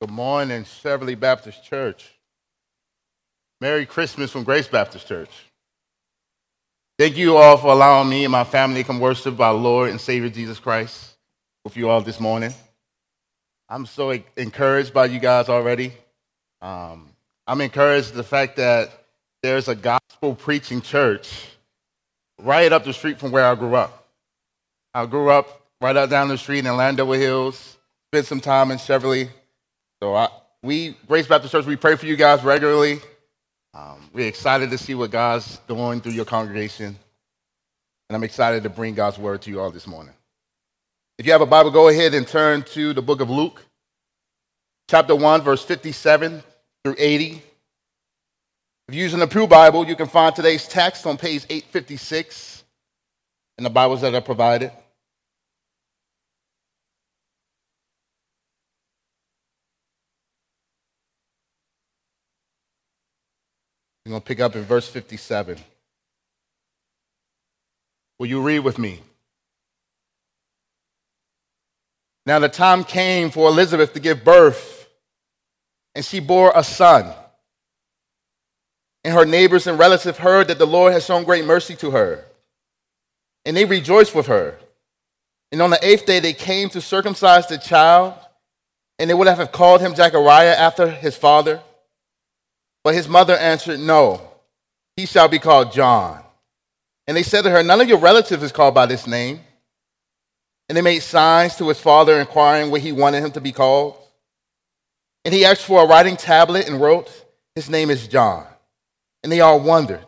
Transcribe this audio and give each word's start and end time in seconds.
Good 0.00 0.12
morning, 0.12 0.64
Cheverly 0.64 1.14
Baptist 1.14 1.62
Church. 1.62 2.18
Merry 3.60 3.84
Christmas 3.84 4.30
from 4.30 4.44
Grace 4.44 4.66
Baptist 4.66 5.06
Church. 5.06 5.28
Thank 6.98 7.18
you 7.18 7.36
all 7.36 7.58
for 7.58 7.66
allowing 7.66 8.08
me 8.08 8.24
and 8.24 8.32
my 8.32 8.44
family 8.44 8.80
to 8.80 8.86
come 8.86 8.98
worship 8.98 9.38
our 9.38 9.52
Lord 9.52 9.90
and 9.90 10.00
Savior 10.00 10.30
Jesus 10.30 10.58
Christ 10.58 11.18
with 11.64 11.76
you 11.76 11.90
all 11.90 12.00
this 12.00 12.18
morning. 12.18 12.54
I'm 13.68 13.84
so 13.84 14.18
encouraged 14.38 14.94
by 14.94 15.04
you 15.04 15.18
guys 15.18 15.50
already. 15.50 15.92
Um, 16.62 17.10
I'm 17.46 17.60
encouraged 17.60 18.14
the 18.14 18.24
fact 18.24 18.56
that 18.56 19.04
there's 19.42 19.68
a 19.68 19.74
gospel 19.74 20.34
preaching 20.34 20.80
church 20.80 21.30
right 22.40 22.72
up 22.72 22.84
the 22.84 22.94
street 22.94 23.18
from 23.20 23.32
where 23.32 23.44
I 23.44 23.54
grew 23.54 23.74
up. 23.74 24.08
I 24.94 25.04
grew 25.04 25.28
up 25.28 25.60
right 25.82 25.94
out 25.94 26.08
down 26.08 26.28
the 26.28 26.38
street 26.38 26.64
in 26.64 26.74
Landover 26.74 27.16
Hills, 27.16 27.76
spent 28.10 28.24
some 28.24 28.40
time 28.40 28.70
in 28.70 28.78
Cheverly. 28.78 29.28
So 30.02 30.14
I, 30.14 30.30
we, 30.62 30.96
Grace 31.06 31.26
Baptist 31.26 31.52
Church, 31.52 31.66
we 31.66 31.76
pray 31.76 31.94
for 31.94 32.06
you 32.06 32.16
guys 32.16 32.42
regularly. 32.42 33.00
Um, 33.74 34.08
we're 34.14 34.28
excited 34.28 34.70
to 34.70 34.78
see 34.78 34.94
what 34.94 35.10
God's 35.10 35.58
doing 35.68 36.00
through 36.00 36.12
your 36.12 36.24
congregation. 36.24 36.96
And 38.08 38.16
I'm 38.16 38.24
excited 38.24 38.62
to 38.62 38.70
bring 38.70 38.94
God's 38.94 39.18
word 39.18 39.42
to 39.42 39.50
you 39.50 39.60
all 39.60 39.70
this 39.70 39.86
morning. 39.86 40.14
If 41.18 41.26
you 41.26 41.32
have 41.32 41.42
a 41.42 41.46
Bible, 41.46 41.70
go 41.70 41.88
ahead 41.88 42.14
and 42.14 42.26
turn 42.26 42.62
to 42.72 42.94
the 42.94 43.02
book 43.02 43.20
of 43.20 43.28
Luke, 43.28 43.62
chapter 44.88 45.14
1, 45.14 45.42
verse 45.42 45.62
57 45.62 46.42
through 46.82 46.96
80. 46.96 47.42
If 48.88 48.94
you're 48.94 49.02
using 49.02 49.20
the 49.20 49.26
Pew 49.26 49.46
Bible, 49.46 49.86
you 49.86 49.96
can 49.96 50.08
find 50.08 50.34
today's 50.34 50.66
text 50.66 51.04
on 51.06 51.18
page 51.18 51.44
856 51.50 52.64
in 53.58 53.64
the 53.64 53.70
Bibles 53.70 54.00
that 54.00 54.14
are 54.14 54.22
provided. 54.22 54.72
I'm 64.10 64.14
going 64.14 64.22
to 64.22 64.26
pick 64.26 64.40
up 64.40 64.56
in 64.56 64.64
verse 64.64 64.88
57. 64.88 65.56
Will 68.18 68.26
you 68.26 68.42
read 68.42 68.58
with 68.58 68.76
me? 68.76 68.98
Now 72.26 72.40
the 72.40 72.48
time 72.48 72.82
came 72.82 73.30
for 73.30 73.48
Elizabeth 73.48 73.92
to 73.92 74.00
give 74.00 74.24
birth, 74.24 74.88
and 75.94 76.04
she 76.04 76.18
bore 76.18 76.50
a 76.56 76.64
son. 76.64 77.14
And 79.04 79.14
her 79.14 79.24
neighbors 79.24 79.68
and 79.68 79.78
relatives 79.78 80.18
heard 80.18 80.48
that 80.48 80.58
the 80.58 80.66
Lord 80.66 80.92
had 80.92 81.04
shown 81.04 81.22
great 81.22 81.44
mercy 81.44 81.76
to 81.76 81.92
her. 81.92 82.24
And 83.44 83.56
they 83.56 83.64
rejoiced 83.64 84.12
with 84.12 84.26
her. 84.26 84.58
And 85.52 85.62
on 85.62 85.70
the 85.70 85.86
eighth 85.86 86.04
day, 86.04 86.18
they 86.18 86.32
came 86.32 86.68
to 86.70 86.80
circumcise 86.80 87.46
the 87.46 87.58
child, 87.58 88.14
and 88.98 89.08
they 89.08 89.14
would 89.14 89.28
have 89.28 89.52
called 89.52 89.80
him 89.80 89.94
Zechariah 89.94 90.56
after 90.56 90.90
his 90.90 91.16
father. 91.16 91.60
But 92.82 92.94
his 92.94 93.08
mother 93.08 93.36
answered, 93.36 93.80
No, 93.80 94.20
he 94.96 95.06
shall 95.06 95.28
be 95.28 95.38
called 95.38 95.72
John. 95.72 96.22
And 97.06 97.16
they 97.16 97.22
said 97.22 97.42
to 97.42 97.50
her, 97.50 97.62
None 97.62 97.80
of 97.80 97.88
your 97.88 97.98
relatives 97.98 98.42
is 98.42 98.52
called 98.52 98.74
by 98.74 98.86
this 98.86 99.06
name. 99.06 99.40
And 100.68 100.76
they 100.76 100.82
made 100.82 101.00
signs 101.00 101.56
to 101.56 101.68
his 101.68 101.80
father, 101.80 102.20
inquiring 102.20 102.70
what 102.70 102.80
he 102.80 102.92
wanted 102.92 103.24
him 103.24 103.32
to 103.32 103.40
be 103.40 103.52
called. 103.52 103.96
And 105.24 105.34
he 105.34 105.44
asked 105.44 105.64
for 105.64 105.82
a 105.82 105.86
writing 105.86 106.16
tablet 106.16 106.68
and 106.68 106.80
wrote, 106.80 107.10
His 107.54 107.68
name 107.68 107.90
is 107.90 108.06
John. 108.06 108.46
And 109.22 109.30
they 109.30 109.40
all 109.40 109.60
wondered. 109.60 110.04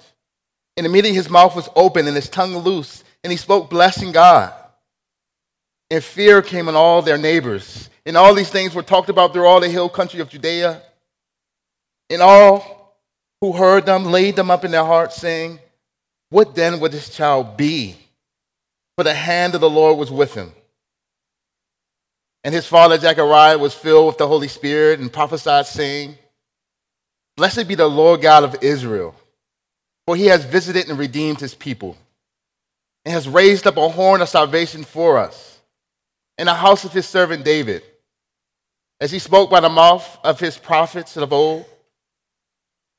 And 0.76 0.86
immediately 0.86 1.16
his 1.16 1.28
mouth 1.28 1.54
was 1.54 1.68
open 1.76 2.06
and 2.06 2.16
his 2.16 2.28
tongue 2.28 2.56
loose, 2.56 3.04
and 3.22 3.30
he 3.30 3.36
spoke, 3.36 3.68
blessing 3.68 4.12
God. 4.12 4.54
And 5.90 6.02
fear 6.02 6.40
came 6.40 6.68
on 6.68 6.76
all 6.76 7.02
their 7.02 7.18
neighbors. 7.18 7.90
And 8.06 8.16
all 8.16 8.34
these 8.34 8.48
things 8.48 8.74
were 8.74 8.82
talked 8.82 9.10
about 9.10 9.32
through 9.32 9.46
all 9.46 9.60
the 9.60 9.68
hill 9.68 9.88
country 9.88 10.20
of 10.20 10.30
Judea. 10.30 10.80
And 12.12 12.20
all 12.20 12.94
who 13.40 13.52
heard 13.52 13.86
them 13.86 14.04
laid 14.04 14.36
them 14.36 14.50
up 14.50 14.66
in 14.66 14.70
their 14.70 14.84
hearts, 14.84 15.16
saying, 15.16 15.60
What 16.28 16.54
then 16.54 16.78
would 16.78 16.92
this 16.92 17.08
child 17.08 17.56
be? 17.56 17.96
For 18.96 19.02
the 19.02 19.14
hand 19.14 19.54
of 19.54 19.62
the 19.62 19.70
Lord 19.70 19.98
was 19.98 20.10
with 20.10 20.34
him. 20.34 20.52
And 22.44 22.54
his 22.54 22.66
father 22.66 22.98
Zechariah 22.98 23.56
was 23.56 23.72
filled 23.72 24.08
with 24.08 24.18
the 24.18 24.28
Holy 24.28 24.48
Spirit 24.48 25.00
and 25.00 25.10
prophesied, 25.10 25.66
saying, 25.66 26.18
Blessed 27.38 27.66
be 27.66 27.76
the 27.76 27.88
Lord 27.88 28.20
God 28.20 28.44
of 28.44 28.62
Israel, 28.62 29.14
for 30.06 30.14
he 30.14 30.26
has 30.26 30.44
visited 30.44 30.90
and 30.90 30.98
redeemed 30.98 31.40
his 31.40 31.54
people, 31.54 31.96
and 33.06 33.14
has 33.14 33.26
raised 33.26 33.66
up 33.66 33.78
a 33.78 33.88
horn 33.88 34.20
of 34.20 34.28
salvation 34.28 34.84
for 34.84 35.16
us 35.16 35.60
in 36.36 36.44
the 36.44 36.52
house 36.52 36.84
of 36.84 36.92
his 36.92 37.06
servant 37.06 37.42
David, 37.42 37.82
as 39.00 39.10
he 39.10 39.18
spoke 39.18 39.48
by 39.48 39.60
the 39.60 39.70
mouth 39.70 40.18
of 40.22 40.38
his 40.38 40.58
prophets 40.58 41.16
of 41.16 41.32
old, 41.32 41.64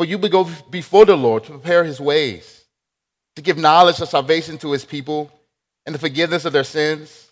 For 0.00 0.06
you 0.06 0.16
will 0.16 0.30
go 0.30 0.48
before 0.70 1.04
the 1.04 1.14
Lord 1.14 1.44
to 1.44 1.50
prepare 1.50 1.84
his 1.84 2.00
ways, 2.00 2.64
to 3.36 3.42
give 3.42 3.58
knowledge 3.58 4.00
of 4.00 4.08
salvation 4.08 4.56
to 4.56 4.72
his 4.72 4.82
people 4.82 5.30
and 5.84 5.94
the 5.94 5.98
forgiveness 5.98 6.46
of 6.46 6.54
their 6.54 6.64
sins, 6.64 7.30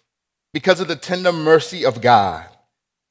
because 0.52 0.78
of 0.78 0.86
the 0.86 0.94
tender 0.94 1.32
mercy 1.32 1.86
of 1.86 2.02
God, 2.02 2.44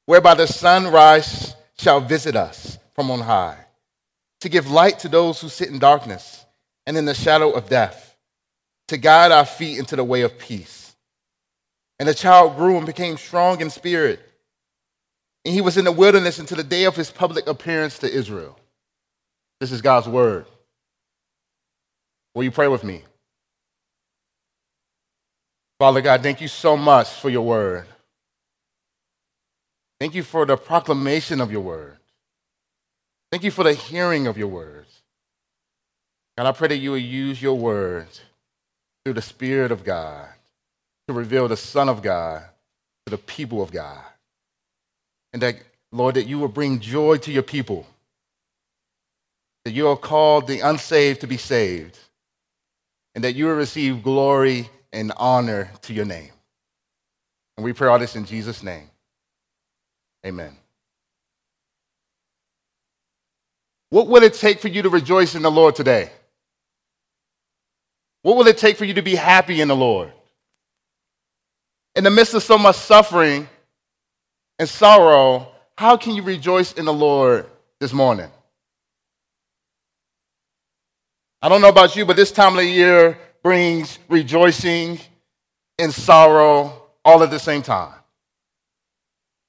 whereby 0.06 0.36
the 0.36 0.46
sunrise 0.46 1.56
shall 1.80 2.00
visit 2.00 2.36
us 2.36 2.78
from 2.94 3.10
on 3.10 3.22
high 3.22 3.58
to 4.42 4.48
give 4.48 4.70
light 4.70 5.00
to 5.00 5.08
those 5.08 5.42
who 5.42 5.50
sit 5.50 5.70
in 5.70 5.80
darkness 5.80 6.46
and 6.86 6.96
in 6.96 7.06
the 7.06 7.16
shadow 7.16 7.50
of 7.50 7.68
death, 7.68 8.16
to 8.90 8.98
guide 8.98 9.32
our 9.32 9.44
feet 9.44 9.80
into 9.80 9.96
the 9.96 10.04
way 10.04 10.22
of 10.22 10.38
peace. 10.38 10.96
And 11.98 12.08
the 12.08 12.14
child 12.14 12.58
grew 12.58 12.78
and 12.78 12.86
became 12.86 13.18
strong 13.18 13.60
in 13.60 13.72
spirit. 13.72 14.20
And 15.46 15.52
he 15.56 15.62
was 15.62 15.78
in 15.78 15.86
the 15.86 15.92
wilderness 15.92 16.38
until 16.38 16.58
the 16.58 16.64
day 16.64 16.84
of 16.84 16.96
his 16.96 17.10
public 17.10 17.48
appearance 17.48 17.98
to 17.98 18.08
Israel. 18.08 18.56
This 19.60 19.72
is 19.72 19.82
God's 19.82 20.08
word. 20.08 20.46
Will 22.36 22.44
you 22.44 22.52
pray 22.52 22.68
with 22.68 22.84
me? 22.84 23.04
Father 25.80 26.02
God, 26.02 26.24
thank 26.24 26.42
you 26.42 26.48
so 26.48 26.76
much 26.76 27.10
for 27.10 27.30
your 27.30 27.46
word. 27.46 27.86
Thank 30.00 30.16
you 30.16 30.24
for 30.24 30.46
the 30.46 30.58
proclamation 30.58 31.42
of 31.42 31.52
your 31.52 31.62
word. 31.62 31.98
Thank 33.32 33.44
you 33.44 33.52
for 33.52 33.64
the 33.64 33.74
hearing 33.74 34.28
of 34.28 34.38
your 34.38 34.48
words. 34.48 35.02
God, 36.38 36.48
I 36.48 36.52
pray 36.52 36.68
that 36.70 36.78
you 36.78 36.92
will 36.92 36.98
use 36.98 37.42
your 37.42 37.56
words 37.56 38.22
through 39.04 39.16
the 39.16 39.22
Spirit 39.22 39.72
of 39.72 39.84
God 39.84 40.28
to 41.08 41.14
reveal 41.14 41.48
the 41.48 41.58
Son 41.58 41.90
of 41.90 42.02
God 42.02 42.44
to 43.06 43.12
the 43.12 43.18
people 43.18 43.62
of 43.62 43.72
God. 43.72 44.04
And 45.34 45.42
that, 45.42 45.56
Lord, 45.92 46.16
that 46.16 46.28
you 46.28 46.40
will 46.40 46.48
bring 46.48 46.80
joy 46.80 47.18
to 47.18 47.32
your 47.32 47.44
people. 47.44 47.88
That 49.68 49.74
you 49.74 49.90
are 49.90 49.98
called 49.98 50.48
the 50.48 50.62
unsaved 50.62 51.20
to 51.20 51.28
be 51.28 51.36
saved. 51.36 52.00
And 53.16 53.24
that 53.26 53.36
you 53.36 53.48
will 53.48 53.56
receive 53.56 54.02
glory 54.02 54.70
and 54.94 55.12
honor 55.18 55.70
to 55.82 55.94
your 55.94 56.06
name. 56.06 56.32
And 57.58 57.66
we 57.66 57.74
pray 57.74 57.90
all 57.90 58.00
this 58.00 58.16
in 58.16 58.24
Jesus' 58.24 58.64
name. 58.64 58.90
Amen. 60.26 60.56
What 63.90 64.08
will 64.08 64.24
it 64.24 64.36
take 64.36 64.62
for 64.62 64.70
you 64.70 64.84
to 64.84 64.90
rejoice 64.90 65.36
in 65.36 65.42
the 65.42 65.52
Lord 65.52 65.76
today? 65.76 66.12
What 68.22 68.38
will 68.38 68.48
it 68.48 68.58
take 68.58 68.78
for 68.78 68.86
you 68.86 68.94
to 68.94 69.02
be 69.02 69.16
happy 69.16 69.60
in 69.60 69.68
the 69.68 69.76
Lord? 69.76 70.14
In 71.94 72.06
the 72.06 72.10
midst 72.10 72.34
of 72.34 72.42
so 72.42 72.58
much 72.58 72.78
suffering 72.78 73.50
and 74.60 74.70
sorrow, 74.70 75.52
how 75.78 75.98
can 75.98 76.16
you 76.16 76.22
rejoice 76.22 76.72
in 76.72 76.86
the 76.86 76.94
Lord 76.94 77.48
this 77.82 77.92
morning? 77.92 78.32
I 81.42 81.50
don't 81.50 81.62
know 81.62 81.70
about 81.70 81.96
you, 81.96 82.06
but 82.06 82.16
this 82.16 82.32
time 82.32 82.54
of 82.54 82.58
the 82.58 82.66
year 82.66 83.18
brings 83.44 84.00
rejoicing 84.10 85.00
and 85.78 85.94
sorrow 85.94 86.74
all 87.06 87.22
at 87.24 87.30
the 87.30 87.40
same 87.40 87.62
time. 87.62 87.94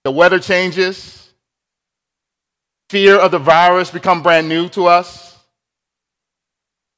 The 0.04 0.10
weather 0.10 0.38
changes, 0.38 1.32
fear 2.90 3.16
of 3.18 3.30
the 3.30 3.38
virus 3.38 3.90
become 3.90 4.22
brand 4.22 4.48
new 4.48 4.68
to 4.70 4.86
us. 4.86 5.36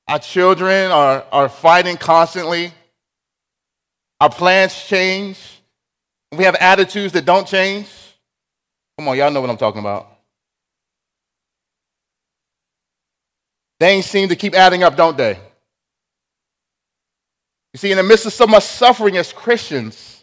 Our 0.09 0.19
children 0.19 0.91
are, 0.91 1.25
are 1.31 1.49
fighting 1.49 1.97
constantly. 1.97 2.73
Our 4.21 4.29
plans 4.31 4.75
change. 4.85 5.39
We 6.33 6.45
have 6.45 6.57
attitudes 6.57 7.13
that 7.13 7.25
don't 7.25 7.47
change. 7.47 7.89
Come 8.99 9.09
on, 9.09 9.17
y'all 9.17 9.31
know 9.31 9.41
what 9.41 9.51
I'm 9.51 9.57
talking 9.57 9.81
about. 9.81 10.20
They 13.81 14.03
seem 14.03 14.29
to 14.29 14.37
keep 14.37 14.55
adding 14.55 14.83
up, 14.83 14.95
don't 14.95 15.17
they? 15.17 15.39
You 17.73 17.79
see, 17.79 17.91
in 17.91 17.97
the 17.97 18.03
midst 18.03 18.27
of 18.27 18.33
so 18.35 18.47
much 18.47 18.65
suffering 18.65 19.17
as 19.17 19.33
Christians, 19.33 20.23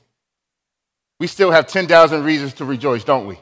we 1.20 1.26
still 1.26 1.50
have 1.50 1.66
10,000 1.66 2.24
reasons 2.24 2.54
to 2.56 2.66
rejoice, 2.66 3.04
don't 3.04 3.26
we? 3.26 3.40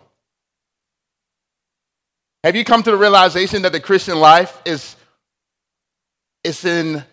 Have 2.46 2.56
you 2.56 2.64
come 2.64 2.82
to 2.84 2.92
the 2.92 2.98
realization 2.98 3.64
that 3.64 3.74
the 3.74 3.80
Christian 3.80 4.18
life 4.18 4.62
is, 4.64 4.96
is 6.46 6.64
in 6.64 7.04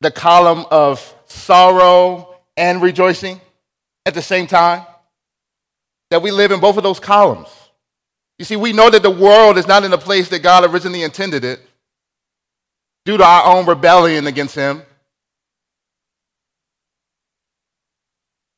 the 0.00 0.12
column 0.12 0.64
of 0.70 1.14
sorrow 1.26 2.36
and 2.56 2.80
rejoicing 2.80 3.40
at 4.06 4.14
the 4.14 4.22
same 4.22 4.46
time? 4.46 4.86
That 6.10 6.22
we 6.22 6.30
live 6.30 6.52
in 6.52 6.60
both 6.60 6.76
of 6.76 6.84
those 6.84 7.00
columns. 7.00 7.48
You 8.38 8.44
see, 8.44 8.56
we 8.56 8.72
know 8.72 8.90
that 8.90 9.02
the 9.02 9.10
world 9.10 9.58
is 9.58 9.66
not 9.66 9.82
in 9.82 9.90
the 9.90 9.98
place 9.98 10.28
that 10.28 10.42
God 10.42 10.70
originally 10.70 11.02
intended 11.02 11.44
it 11.44 11.60
due 13.04 13.16
to 13.16 13.24
our 13.24 13.56
own 13.56 13.66
rebellion 13.66 14.26
against 14.26 14.54
Him. 14.54 14.82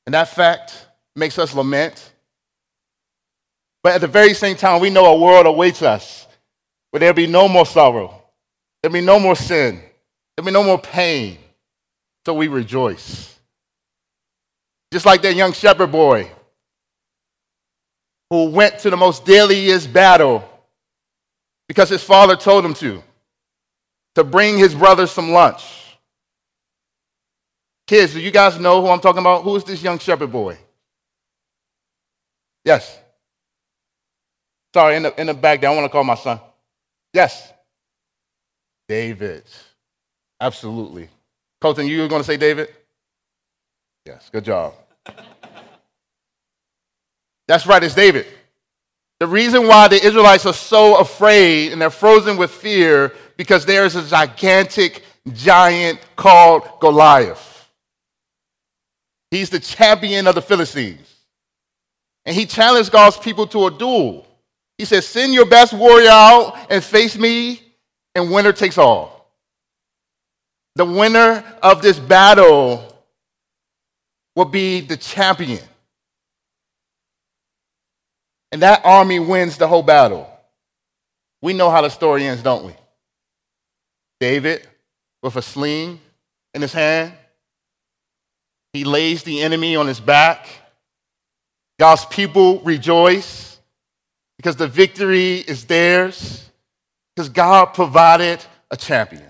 And 0.06 0.14
that 0.14 0.28
fact 0.28 0.86
makes 1.16 1.38
us 1.38 1.54
lament. 1.54 2.12
But 3.82 3.94
at 3.94 4.00
the 4.00 4.06
very 4.06 4.34
same 4.34 4.56
time, 4.56 4.80
we 4.80 4.90
know 4.90 5.06
a 5.06 5.18
world 5.18 5.46
awaits 5.46 5.82
us 5.82 6.26
where 6.90 7.00
there'll 7.00 7.14
be 7.14 7.26
no 7.26 7.48
more 7.48 7.66
sorrow, 7.66 8.22
there'll 8.82 8.92
be 8.92 9.00
no 9.00 9.18
more 9.18 9.36
sin, 9.36 9.82
there'll 10.36 10.46
be 10.46 10.52
no 10.52 10.62
more 10.62 10.78
pain. 10.78 11.38
So 12.24 12.34
we 12.34 12.48
rejoice. 12.48 13.38
Just 14.92 15.06
like 15.06 15.22
that 15.22 15.34
young 15.36 15.52
shepherd 15.52 15.92
boy 15.92 16.30
who 18.30 18.50
went 18.50 18.80
to 18.80 18.90
the 18.90 18.96
most 18.96 19.24
deadliest 19.24 19.92
battle 19.92 20.48
because 21.68 21.88
his 21.88 22.02
father 22.02 22.34
told 22.34 22.64
him 22.64 22.74
to, 22.74 23.02
to 24.16 24.24
bring 24.24 24.56
his 24.56 24.74
brothers 24.74 25.10
some 25.10 25.30
lunch. 25.30 25.62
Kids, 27.86 28.14
do 28.14 28.20
you 28.20 28.30
guys 28.30 28.58
know 28.58 28.80
who 28.80 28.88
I'm 28.88 28.98
talking 28.98 29.20
about? 29.20 29.42
Who 29.42 29.54
is 29.56 29.64
this 29.64 29.82
young 29.82 29.98
shepherd 29.98 30.32
boy? 30.32 30.56
Yes. 32.64 32.98
Sorry, 34.72 34.96
in 34.96 35.02
the, 35.02 35.20
in 35.20 35.26
the 35.26 35.34
back 35.34 35.60
there, 35.60 35.68
I 35.68 35.74
want 35.74 35.84
to 35.84 35.90
call 35.90 36.02
my 36.02 36.14
son. 36.14 36.40
Yes. 37.12 37.52
David. 38.88 39.44
Absolutely. 40.40 41.10
Colton, 41.60 41.86
you 41.86 42.00
were 42.00 42.08
going 42.08 42.22
to 42.22 42.26
say 42.26 42.38
David? 42.38 42.70
Yes, 44.06 44.30
good 44.32 44.46
job. 44.46 44.72
That's 47.46 47.66
right, 47.66 47.84
it's 47.84 47.94
David. 47.94 48.26
The 49.20 49.26
reason 49.26 49.66
why 49.66 49.88
the 49.88 50.02
Israelites 50.02 50.46
are 50.46 50.54
so 50.54 50.98
afraid 51.00 51.72
and 51.72 51.82
they're 51.82 51.90
frozen 51.90 52.38
with 52.38 52.50
fear 52.50 53.12
because 53.36 53.64
there 53.64 53.84
is 53.84 53.96
a 53.96 54.06
gigantic 54.06 55.04
giant 55.32 56.00
called 56.16 56.62
Goliath. 56.80 57.68
He's 59.30 59.50
the 59.50 59.60
champion 59.60 60.26
of 60.26 60.34
the 60.34 60.42
Philistines. 60.42 61.14
And 62.24 62.34
he 62.34 62.46
challenged 62.46 62.90
God's 62.90 63.16
people 63.16 63.46
to 63.48 63.66
a 63.66 63.70
duel. 63.70 64.26
He 64.78 64.84
said, 64.84 65.04
Send 65.04 65.32
your 65.32 65.46
best 65.46 65.72
warrior 65.72 66.10
out 66.10 66.56
and 66.70 66.82
face 66.82 67.16
me, 67.16 67.62
and 68.14 68.30
winner 68.30 68.52
takes 68.52 68.78
all. 68.78 69.30
The 70.74 70.84
winner 70.84 71.44
of 71.62 71.82
this 71.82 71.98
battle 71.98 72.92
will 74.34 74.44
be 74.44 74.80
the 74.80 74.96
champion. 74.96 75.62
And 78.52 78.62
that 78.62 78.82
army 78.84 79.18
wins 79.18 79.56
the 79.56 79.66
whole 79.66 79.82
battle. 79.82 80.30
We 81.42 81.52
know 81.52 81.70
how 81.70 81.82
the 81.82 81.88
story 81.88 82.24
ends, 82.24 82.42
don't 82.42 82.64
we? 82.64 82.74
David, 84.20 84.66
with 85.22 85.36
a 85.36 85.42
sling 85.42 86.00
in 86.54 86.62
his 86.62 86.72
hand, 86.72 87.12
he 88.72 88.84
lays 88.84 89.22
the 89.22 89.42
enemy 89.42 89.76
on 89.76 89.86
his 89.86 90.00
back. 90.00 90.46
God's 91.78 92.04
people 92.06 92.60
rejoice 92.60 93.58
because 94.36 94.56
the 94.56 94.68
victory 94.68 95.36
is 95.36 95.64
theirs, 95.64 96.48
because 97.14 97.28
God 97.28 97.66
provided 97.66 98.44
a 98.70 98.76
champion. 98.76 99.22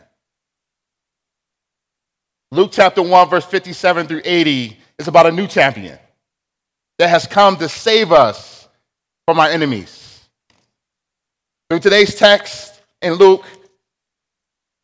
Luke 2.52 2.70
chapter 2.72 3.02
1, 3.02 3.28
verse 3.28 3.44
57 3.44 4.06
through 4.06 4.22
80 4.24 4.76
is 4.98 5.08
about 5.08 5.26
a 5.26 5.32
new 5.32 5.46
champion 5.46 5.98
that 6.98 7.08
has 7.08 7.26
come 7.26 7.56
to 7.56 7.68
save 7.68 8.12
us 8.12 8.68
from 9.26 9.38
our 9.38 9.48
enemies. 9.48 10.20
Through 11.68 11.80
today's 11.80 12.14
text 12.14 12.80
in 13.02 13.14
Luke, 13.14 13.44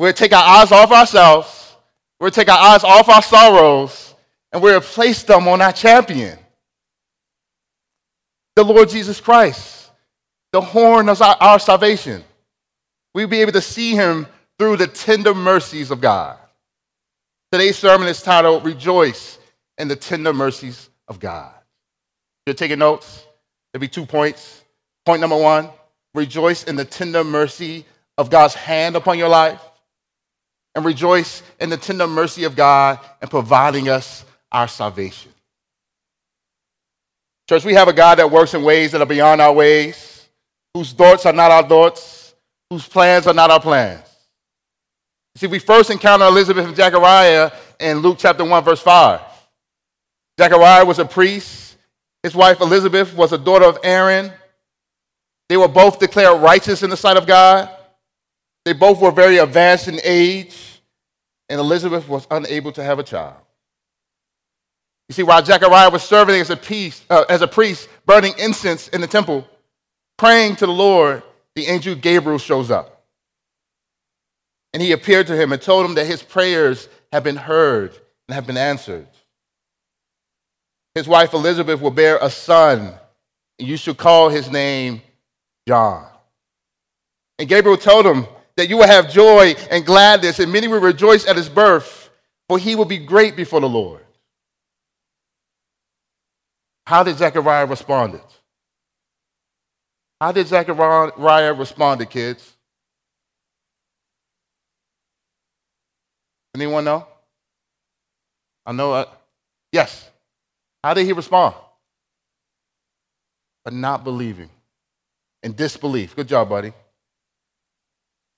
we'll 0.02 0.12
take 0.12 0.32
our 0.32 0.42
eyes 0.42 0.72
off 0.72 0.90
ourselves, 0.90 1.76
we'll 2.18 2.32
take 2.32 2.48
our 2.48 2.58
eyes 2.58 2.82
off 2.82 3.08
our 3.08 3.22
sorrows, 3.22 4.16
and 4.52 4.60
we 4.60 4.74
replace 4.74 5.22
them 5.22 5.46
on 5.46 5.62
our 5.62 5.72
champion, 5.72 6.36
the 8.56 8.64
Lord 8.64 8.88
Jesus 8.88 9.20
Christ, 9.20 9.92
the 10.50 10.60
horn 10.60 11.08
of 11.08 11.22
our, 11.22 11.36
our 11.40 11.58
salvation. 11.60 12.24
We'll 13.14 13.28
be 13.28 13.42
able 13.42 13.52
to 13.52 13.60
see 13.60 13.92
him 13.92 14.26
through 14.58 14.78
the 14.78 14.88
tender 14.88 15.34
mercies 15.34 15.92
of 15.92 16.00
God. 16.00 16.36
Today's 17.52 17.78
sermon 17.78 18.08
is 18.08 18.20
titled 18.22 18.64
Rejoice 18.64 19.38
in 19.78 19.86
the 19.86 19.94
Tender 19.94 20.32
Mercies 20.32 20.90
of 21.06 21.20
God. 21.20 21.54
You're 22.44 22.54
taking 22.54 22.80
notes, 22.80 23.24
there'll 23.72 23.82
be 23.82 23.88
two 23.88 24.06
points. 24.06 24.64
Point 25.06 25.20
number 25.20 25.36
one 25.36 25.70
rejoice 26.12 26.64
in 26.64 26.74
the 26.74 26.84
tender 26.84 27.22
mercy 27.22 27.86
of 28.18 28.30
God's 28.30 28.54
hand 28.54 28.96
upon 28.96 29.16
your 29.16 29.28
life, 29.28 29.60
and 30.74 30.84
rejoice 30.84 31.42
in 31.60 31.70
the 31.70 31.76
tender 31.76 32.06
mercy 32.06 32.44
of 32.44 32.56
God 32.56 32.98
in 33.20 33.28
providing 33.28 33.88
us 33.88 34.24
our 34.50 34.68
salvation. 34.68 35.32
Church, 37.48 37.64
we 37.64 37.74
have 37.74 37.88
a 37.88 37.92
God 37.92 38.18
that 38.18 38.30
works 38.30 38.54
in 38.54 38.62
ways 38.62 38.92
that 38.92 39.00
are 39.00 39.06
beyond 39.06 39.40
our 39.40 39.52
ways, 39.52 40.28
whose 40.74 40.92
thoughts 40.92 41.26
are 41.26 41.32
not 41.32 41.50
our 41.50 41.68
thoughts, 41.68 42.34
whose 42.70 42.86
plans 42.86 43.26
are 43.26 43.34
not 43.34 43.50
our 43.50 43.60
plans. 43.60 44.02
See, 45.36 45.46
we 45.46 45.58
first 45.58 45.90
encounter 45.90 46.26
Elizabeth 46.26 46.66
and 46.66 46.76
Zechariah 46.76 47.50
in 47.80 47.98
Luke 47.98 48.16
chapter 48.18 48.44
1, 48.44 48.64
verse 48.64 48.80
5. 48.80 49.20
Zechariah 50.40 50.84
was 50.84 50.98
a 50.98 51.04
priest. 51.04 51.76
His 52.22 52.34
wife 52.34 52.60
Elizabeth 52.60 53.14
was 53.14 53.32
a 53.32 53.38
daughter 53.38 53.64
of 53.64 53.78
Aaron. 53.82 54.32
They 55.48 55.56
were 55.56 55.68
both 55.68 55.98
declared 55.98 56.40
righteous 56.40 56.82
in 56.82 56.90
the 56.90 56.96
sight 56.96 57.16
of 57.16 57.26
God. 57.26 57.68
They 58.64 58.72
both 58.72 59.00
were 59.00 59.10
very 59.10 59.38
advanced 59.38 59.88
in 59.88 60.00
age, 60.04 60.80
and 61.48 61.58
Elizabeth 61.58 62.08
was 62.08 62.26
unable 62.30 62.72
to 62.72 62.82
have 62.82 62.98
a 62.98 63.02
child. 63.02 63.36
You 65.08 65.14
see, 65.14 65.22
while 65.24 65.44
Zechariah 65.44 65.90
was 65.90 66.02
serving 66.02 66.40
as 66.40 66.50
a, 66.50 66.56
priest, 66.56 67.04
uh, 67.10 67.24
as 67.28 67.42
a 67.42 67.48
priest, 67.48 67.88
burning 68.06 68.34
incense 68.38 68.88
in 68.88 69.00
the 69.00 69.06
temple, 69.06 69.46
praying 70.16 70.56
to 70.56 70.66
the 70.66 70.72
Lord, 70.72 71.22
the 71.54 71.66
angel 71.66 71.94
Gabriel 71.94 72.38
shows 72.38 72.70
up. 72.70 73.04
And 74.72 74.82
he 74.82 74.92
appeared 74.92 75.26
to 75.26 75.36
him 75.36 75.52
and 75.52 75.60
told 75.60 75.84
him 75.84 75.96
that 75.96 76.06
his 76.06 76.22
prayers 76.22 76.88
have 77.12 77.24
been 77.24 77.36
heard 77.36 77.90
and 78.26 78.34
have 78.34 78.46
been 78.46 78.56
answered. 78.56 79.06
His 80.94 81.08
wife 81.08 81.34
Elizabeth 81.34 81.80
will 81.80 81.90
bear 81.90 82.18
a 82.22 82.30
son, 82.30 82.94
and 83.58 83.68
you 83.68 83.76
should 83.76 83.96
call 83.96 84.28
his 84.28 84.50
name 84.50 85.02
John. 85.66 86.06
And 87.38 87.48
Gabriel 87.48 87.76
told 87.76 88.06
him 88.06 88.26
that 88.56 88.68
you 88.68 88.76
will 88.76 88.86
have 88.86 89.10
joy 89.10 89.54
and 89.70 89.84
gladness, 89.84 90.38
and 90.38 90.52
many 90.52 90.68
will 90.68 90.80
rejoice 90.80 91.26
at 91.26 91.36
his 91.36 91.48
birth, 91.48 92.10
for 92.48 92.58
he 92.58 92.74
will 92.74 92.84
be 92.84 92.98
great 92.98 93.36
before 93.36 93.60
the 93.60 93.68
Lord. 93.68 94.04
How 96.86 97.02
did 97.02 97.16
Zechariah 97.16 97.66
respond? 97.66 98.20
How 100.20 100.32
did 100.32 100.46
Zechariah 100.46 101.52
respond 101.54 102.08
kids? 102.10 102.56
Anyone 106.54 106.84
know? 106.84 107.06
I 108.66 108.72
know. 108.72 108.92
Uh, 108.92 109.06
yes. 109.72 110.10
How 110.84 110.94
did 110.94 111.06
he 111.06 111.12
respond? 111.12 111.54
But 113.64 113.72
not 113.74 114.04
believing 114.04 114.50
and 115.42 115.56
disbelief. 115.56 116.14
Good 116.14 116.28
job, 116.28 116.48
buddy. 116.48 116.72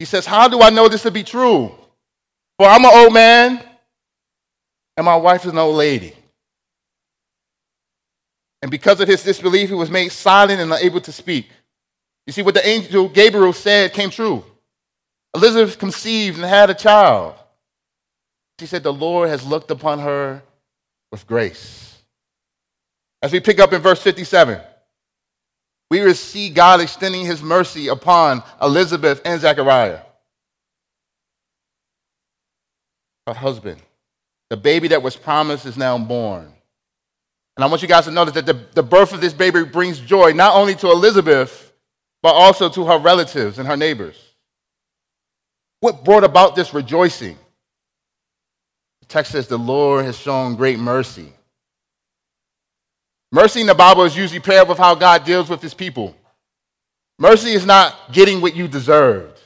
He 0.04 0.06
says, 0.06 0.26
How 0.26 0.48
do 0.48 0.60
I 0.60 0.68
know 0.68 0.86
this 0.86 1.00
to 1.04 1.10
be 1.10 1.24
true? 1.24 1.74
For 2.58 2.66
I'm 2.66 2.84
an 2.84 2.90
old 2.92 3.14
man 3.14 3.58
and 4.98 5.06
my 5.06 5.16
wife 5.16 5.46
is 5.46 5.52
an 5.52 5.56
old 5.56 5.76
lady. 5.76 6.12
And 8.60 8.70
because 8.70 9.00
of 9.00 9.08
his 9.08 9.22
disbelief, 9.22 9.70
he 9.70 9.74
was 9.74 9.88
made 9.88 10.12
silent 10.12 10.60
and 10.60 10.70
unable 10.70 11.00
to 11.00 11.10
speak. 11.10 11.48
You 12.26 12.34
see, 12.34 12.42
what 12.42 12.52
the 12.52 12.68
angel 12.68 13.08
Gabriel 13.08 13.54
said 13.54 13.94
came 13.94 14.10
true. 14.10 14.44
Elizabeth 15.34 15.78
conceived 15.78 16.36
and 16.36 16.44
had 16.44 16.68
a 16.68 16.74
child. 16.74 17.36
She 18.60 18.66
said, 18.66 18.82
The 18.82 18.92
Lord 18.92 19.30
has 19.30 19.42
looked 19.46 19.70
upon 19.70 20.00
her 20.00 20.42
with 21.12 21.26
grace. 21.26 21.96
As 23.22 23.32
we 23.32 23.40
pick 23.40 23.58
up 23.58 23.72
in 23.72 23.80
verse 23.80 24.02
57, 24.02 24.60
we 25.90 26.12
see 26.14 26.50
God 26.50 26.80
extending 26.80 27.24
his 27.24 27.42
mercy 27.42 27.88
upon 27.88 28.42
Elizabeth 28.60 29.20
and 29.24 29.40
Zechariah. 29.40 30.00
her 33.26 33.34
husband. 33.34 33.80
The 34.50 34.56
baby 34.56 34.88
that 34.88 35.02
was 35.02 35.16
promised 35.16 35.66
is 35.66 35.76
now 35.76 35.96
born. 35.98 36.52
And 37.56 37.64
I 37.64 37.68
want 37.68 37.82
you 37.82 37.88
guys 37.88 38.04
to 38.04 38.10
notice 38.10 38.34
that 38.34 38.46
the, 38.46 38.60
the 38.74 38.82
birth 38.82 39.12
of 39.12 39.20
this 39.20 39.32
baby 39.32 39.64
brings 39.64 40.00
joy 40.00 40.32
not 40.32 40.54
only 40.54 40.74
to 40.76 40.90
Elizabeth, 40.90 41.72
but 42.22 42.34
also 42.34 42.68
to 42.68 42.84
her 42.86 42.98
relatives 42.98 43.58
and 43.58 43.68
her 43.68 43.76
neighbors. 43.76 44.16
What 45.80 46.04
brought 46.04 46.24
about 46.24 46.56
this 46.56 46.74
rejoicing? 46.74 47.38
The 49.00 49.06
text 49.06 49.32
says, 49.32 49.46
The 49.46 49.58
Lord 49.58 50.04
has 50.04 50.18
shown 50.18 50.56
great 50.56 50.78
mercy. 50.78 51.32
Mercy 53.34 53.60
in 53.60 53.66
the 53.66 53.74
Bible 53.74 54.04
is 54.04 54.16
usually 54.16 54.38
paired 54.38 54.68
with 54.68 54.78
how 54.78 54.94
God 54.94 55.24
deals 55.24 55.50
with 55.50 55.60
his 55.60 55.74
people. 55.74 56.14
Mercy 57.18 57.50
is 57.50 57.66
not 57.66 58.12
getting 58.12 58.40
what 58.40 58.54
you 58.54 58.68
deserved. 58.68 59.40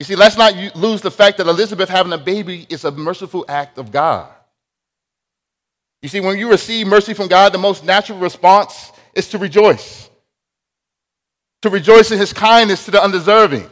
You 0.00 0.06
see, 0.06 0.16
let's 0.16 0.38
not 0.38 0.74
lose 0.74 1.02
the 1.02 1.10
fact 1.10 1.36
that 1.36 1.46
Elizabeth 1.46 1.90
having 1.90 2.14
a 2.14 2.18
baby 2.18 2.66
is 2.70 2.86
a 2.86 2.90
merciful 2.90 3.44
act 3.46 3.76
of 3.76 3.92
God. 3.92 4.32
You 6.00 6.08
see, 6.08 6.20
when 6.20 6.38
you 6.38 6.50
receive 6.50 6.86
mercy 6.86 7.12
from 7.12 7.28
God, 7.28 7.52
the 7.52 7.58
most 7.58 7.84
natural 7.84 8.20
response 8.20 8.90
is 9.12 9.28
to 9.28 9.38
rejoice. 9.38 10.08
To 11.60 11.68
rejoice 11.68 12.10
in 12.10 12.18
his 12.18 12.32
kindness 12.32 12.86
to 12.86 12.90
the 12.90 13.02
undeserving. 13.02 13.68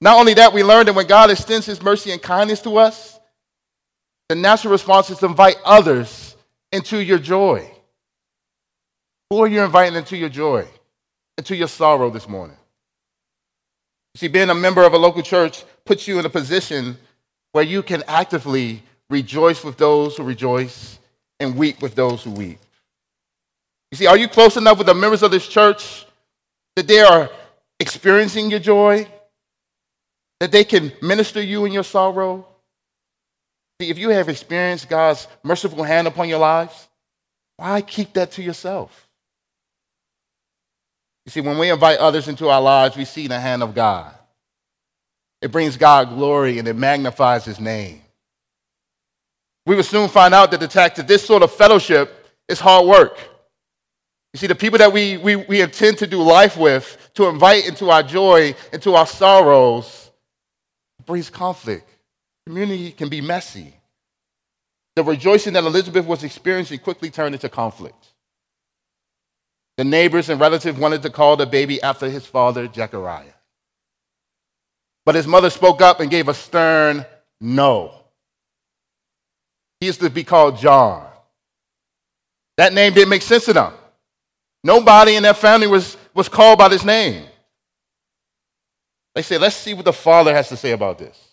Not 0.00 0.20
only 0.20 0.34
that, 0.34 0.52
we 0.52 0.62
learned 0.62 0.86
that 0.86 0.94
when 0.94 1.08
God 1.08 1.32
extends 1.32 1.66
his 1.66 1.82
mercy 1.82 2.12
and 2.12 2.22
kindness 2.22 2.60
to 2.60 2.76
us, 2.76 3.18
the 4.28 4.36
natural 4.36 4.70
response 4.70 5.10
is 5.10 5.18
to 5.18 5.26
invite 5.26 5.56
others 5.64 6.21
into 6.72 6.98
your 6.98 7.18
joy. 7.18 7.70
Who 9.30 9.42
are 9.42 9.46
you 9.46 9.62
inviting 9.62 9.96
into 9.96 10.16
your 10.16 10.28
joy, 10.28 10.66
into 11.38 11.54
your 11.54 11.68
sorrow 11.68 12.10
this 12.10 12.28
morning? 12.28 12.56
See, 14.14 14.28
being 14.28 14.50
a 14.50 14.54
member 14.54 14.82
of 14.82 14.92
a 14.92 14.98
local 14.98 15.22
church 15.22 15.64
puts 15.84 16.06
you 16.06 16.18
in 16.18 16.26
a 16.26 16.30
position 16.30 16.98
where 17.52 17.64
you 17.64 17.82
can 17.82 18.02
actively 18.08 18.82
rejoice 19.08 19.62
with 19.64 19.76
those 19.76 20.16
who 20.16 20.24
rejoice 20.24 20.98
and 21.40 21.56
weep 21.56 21.80
with 21.80 21.94
those 21.94 22.22
who 22.24 22.30
weep. 22.30 22.58
You 23.90 23.96
see, 23.96 24.06
are 24.06 24.16
you 24.16 24.28
close 24.28 24.56
enough 24.56 24.78
with 24.78 24.86
the 24.86 24.94
members 24.94 25.22
of 25.22 25.30
this 25.30 25.46
church 25.46 26.06
that 26.76 26.86
they 26.86 27.00
are 27.00 27.30
experiencing 27.78 28.50
your 28.50 28.60
joy? 28.60 29.06
That 30.40 30.50
they 30.50 30.64
can 30.64 30.92
minister 31.02 31.42
you 31.42 31.64
in 31.64 31.72
your 31.72 31.84
sorrow? 31.84 32.46
See, 33.82 33.90
if 33.90 33.98
you 33.98 34.10
have 34.10 34.28
experienced 34.28 34.88
God's 34.88 35.26
merciful 35.42 35.82
hand 35.82 36.06
upon 36.06 36.28
your 36.28 36.38
lives, 36.38 36.86
why 37.56 37.82
keep 37.82 38.12
that 38.12 38.30
to 38.32 38.42
yourself? 38.42 39.08
You 41.26 41.30
see, 41.30 41.40
when 41.40 41.58
we 41.58 41.68
invite 41.68 41.98
others 41.98 42.28
into 42.28 42.48
our 42.48 42.60
lives, 42.60 42.96
we 42.96 43.04
see 43.04 43.26
the 43.26 43.40
hand 43.40 43.60
of 43.60 43.74
God. 43.74 44.14
It 45.40 45.50
brings 45.50 45.76
God 45.76 46.10
glory 46.10 46.60
and 46.60 46.68
it 46.68 46.76
magnifies 46.76 47.44
his 47.44 47.58
name. 47.58 48.02
We 49.66 49.74
will 49.74 49.82
soon 49.82 50.08
find 50.08 50.32
out 50.32 50.52
that 50.52 50.60
the 50.60 50.68
fact 50.68 50.94
that 50.94 51.08
this 51.08 51.26
sort 51.26 51.42
of 51.42 51.50
fellowship 51.50 52.28
is 52.48 52.60
hard 52.60 52.86
work. 52.86 53.18
You 54.32 54.38
see, 54.38 54.46
the 54.46 54.54
people 54.54 54.78
that 54.78 54.92
we, 54.92 55.16
we, 55.16 55.34
we 55.34 55.60
intend 55.60 55.98
to 55.98 56.06
do 56.06 56.22
life 56.22 56.56
with, 56.56 57.10
to 57.14 57.26
invite 57.26 57.66
into 57.66 57.90
our 57.90 58.04
joy, 58.04 58.54
into 58.72 58.94
our 58.94 59.08
sorrows, 59.08 60.12
brings 61.04 61.30
conflict. 61.30 61.91
Community 62.46 62.90
can 62.92 63.08
be 63.08 63.20
messy. 63.20 63.74
The 64.96 65.04
rejoicing 65.04 65.54
that 65.54 65.64
Elizabeth 65.64 66.06
was 66.06 66.22
experiencing 66.24 66.80
quickly 66.80 67.10
turned 67.10 67.34
into 67.34 67.48
conflict. 67.48 68.08
The 69.78 69.84
neighbors 69.84 70.28
and 70.28 70.40
relatives 70.40 70.78
wanted 70.78 71.02
to 71.02 71.10
call 71.10 71.36
the 71.36 71.46
baby 71.46 71.80
after 71.82 72.10
his 72.10 72.26
father, 72.26 72.68
Zechariah. 72.72 73.32
But 75.04 75.14
his 75.14 75.26
mother 75.26 75.50
spoke 75.50 75.80
up 75.80 76.00
and 76.00 76.10
gave 76.10 76.28
a 76.28 76.34
stern 76.34 77.06
no. 77.40 77.94
He 79.80 79.88
is 79.88 79.96
to 79.98 80.10
be 80.10 80.24
called 80.24 80.58
John. 80.58 81.06
That 82.56 82.72
name 82.72 82.92
didn't 82.92 83.08
make 83.08 83.22
sense 83.22 83.46
to 83.46 83.52
them. 83.52 83.72
Nobody 84.62 85.16
in 85.16 85.22
their 85.22 85.34
family 85.34 85.66
was, 85.66 85.96
was 86.14 86.28
called 86.28 86.58
by 86.58 86.68
this 86.68 86.84
name. 86.84 87.24
They 89.14 89.22
said, 89.22 89.40
let's 89.40 89.56
see 89.56 89.74
what 89.74 89.84
the 89.84 89.92
father 89.92 90.32
has 90.34 90.48
to 90.50 90.56
say 90.56 90.70
about 90.70 90.98
this. 90.98 91.31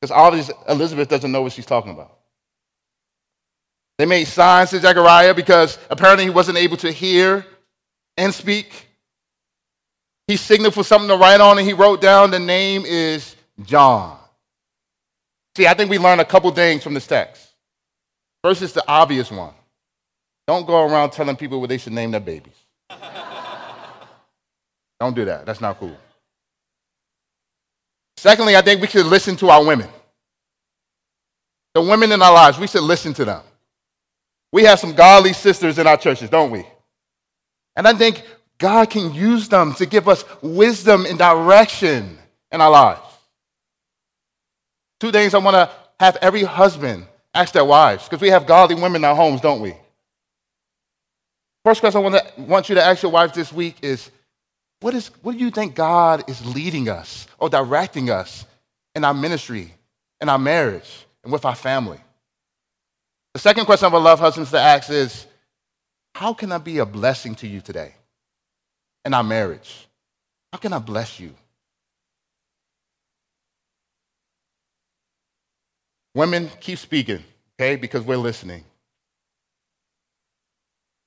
Because 0.00 0.12
obviously 0.12 0.54
Elizabeth 0.68 1.08
doesn't 1.08 1.32
know 1.32 1.42
what 1.42 1.52
she's 1.52 1.66
talking 1.66 1.90
about. 1.90 2.18
They 3.98 4.06
made 4.06 4.26
signs 4.26 4.70
to 4.70 4.78
Zechariah 4.78 5.34
because 5.34 5.76
apparently 5.90 6.24
he 6.24 6.30
wasn't 6.30 6.58
able 6.58 6.76
to 6.78 6.92
hear 6.92 7.44
and 8.16 8.32
speak. 8.32 8.86
He 10.28 10.36
signaled 10.36 10.74
for 10.74 10.84
something 10.84 11.08
to 11.08 11.16
write 11.16 11.40
on 11.40 11.58
and 11.58 11.66
he 11.66 11.72
wrote 11.72 12.00
down 12.00 12.30
the 12.30 12.38
name 12.38 12.84
is 12.86 13.34
John. 13.64 14.16
See, 15.56 15.66
I 15.66 15.74
think 15.74 15.90
we 15.90 15.98
learn 15.98 16.20
a 16.20 16.24
couple 16.24 16.50
things 16.52 16.84
from 16.84 16.94
this 16.94 17.08
text. 17.08 17.44
First 18.44 18.62
is 18.62 18.72
the 18.72 18.84
obvious 18.86 19.32
one. 19.32 19.54
Don't 20.46 20.66
go 20.66 20.86
around 20.86 21.10
telling 21.10 21.34
people 21.34 21.60
what 21.60 21.68
they 21.68 21.78
should 21.78 21.92
name 21.92 22.12
their 22.12 22.20
babies. 22.20 22.54
Don't 25.00 25.14
do 25.14 25.24
that. 25.24 25.44
That's 25.44 25.60
not 25.60 25.78
cool. 25.78 25.96
Secondly, 28.18 28.56
I 28.56 28.62
think 28.62 28.80
we 28.80 28.88
should 28.88 29.06
listen 29.06 29.36
to 29.36 29.48
our 29.48 29.64
women. 29.64 29.88
The 31.74 31.80
women 31.80 32.10
in 32.10 32.20
our 32.20 32.32
lives, 32.32 32.58
we 32.58 32.66
should 32.66 32.82
listen 32.82 33.14
to 33.14 33.24
them. 33.24 33.42
We 34.50 34.64
have 34.64 34.80
some 34.80 34.92
godly 34.92 35.32
sisters 35.32 35.78
in 35.78 35.86
our 35.86 35.96
churches, 35.96 36.28
don't 36.28 36.50
we? 36.50 36.66
And 37.76 37.86
I 37.86 37.94
think 37.94 38.24
God 38.58 38.90
can 38.90 39.14
use 39.14 39.48
them 39.48 39.72
to 39.74 39.86
give 39.86 40.08
us 40.08 40.24
wisdom 40.42 41.06
and 41.06 41.16
direction 41.16 42.18
in 42.50 42.60
our 42.60 42.70
lives. 42.70 43.00
Two 44.98 45.12
things 45.12 45.32
I 45.32 45.38
want 45.38 45.54
to 45.54 45.70
have 46.00 46.16
every 46.16 46.42
husband 46.42 47.06
ask 47.32 47.52
their 47.52 47.64
wives, 47.64 48.08
because 48.08 48.20
we 48.20 48.30
have 48.30 48.46
godly 48.46 48.74
women 48.74 48.96
in 48.96 49.04
our 49.04 49.14
homes, 49.14 49.40
don't 49.40 49.60
we? 49.60 49.74
First 51.64 51.78
question 51.80 51.98
I 51.98 52.02
want, 52.36 52.66
to, 52.66 52.72
you 52.72 52.74
to 52.80 52.84
ask 52.84 53.04
your 53.04 53.12
wife 53.12 53.32
this 53.32 53.52
week 53.52 53.76
is 53.80 54.10
what, 54.80 54.94
is 54.94 55.08
what 55.22 55.32
do 55.32 55.38
you 55.38 55.50
think 55.50 55.74
God 55.74 56.28
is 56.28 56.54
leading 56.54 56.88
us 56.88 57.26
or 57.38 57.48
directing 57.48 58.10
us 58.10 58.46
in 58.94 59.04
our 59.04 59.14
ministry, 59.14 59.74
in 60.20 60.28
our 60.28 60.38
marriage, 60.38 61.06
and 61.24 61.32
with 61.32 61.44
our 61.44 61.54
family? 61.54 61.98
The 63.34 63.40
second 63.40 63.66
question 63.66 63.86
I 63.86 63.92
would 63.92 64.02
love 64.02 64.20
husbands 64.20 64.50
to 64.50 64.60
ask 64.60 64.90
is 64.90 65.26
How 66.14 66.32
can 66.32 66.52
I 66.52 66.58
be 66.58 66.78
a 66.78 66.86
blessing 66.86 67.34
to 67.36 67.46
you 67.46 67.60
today 67.60 67.94
in 69.04 69.14
our 69.14 69.24
marriage? 69.24 69.86
How 70.52 70.58
can 70.58 70.72
I 70.72 70.78
bless 70.78 71.20
you? 71.20 71.34
Women, 76.14 76.50
keep 76.60 76.78
speaking, 76.78 77.22
okay, 77.60 77.76
because 77.76 78.02
we're 78.02 78.16
listening. 78.16 78.64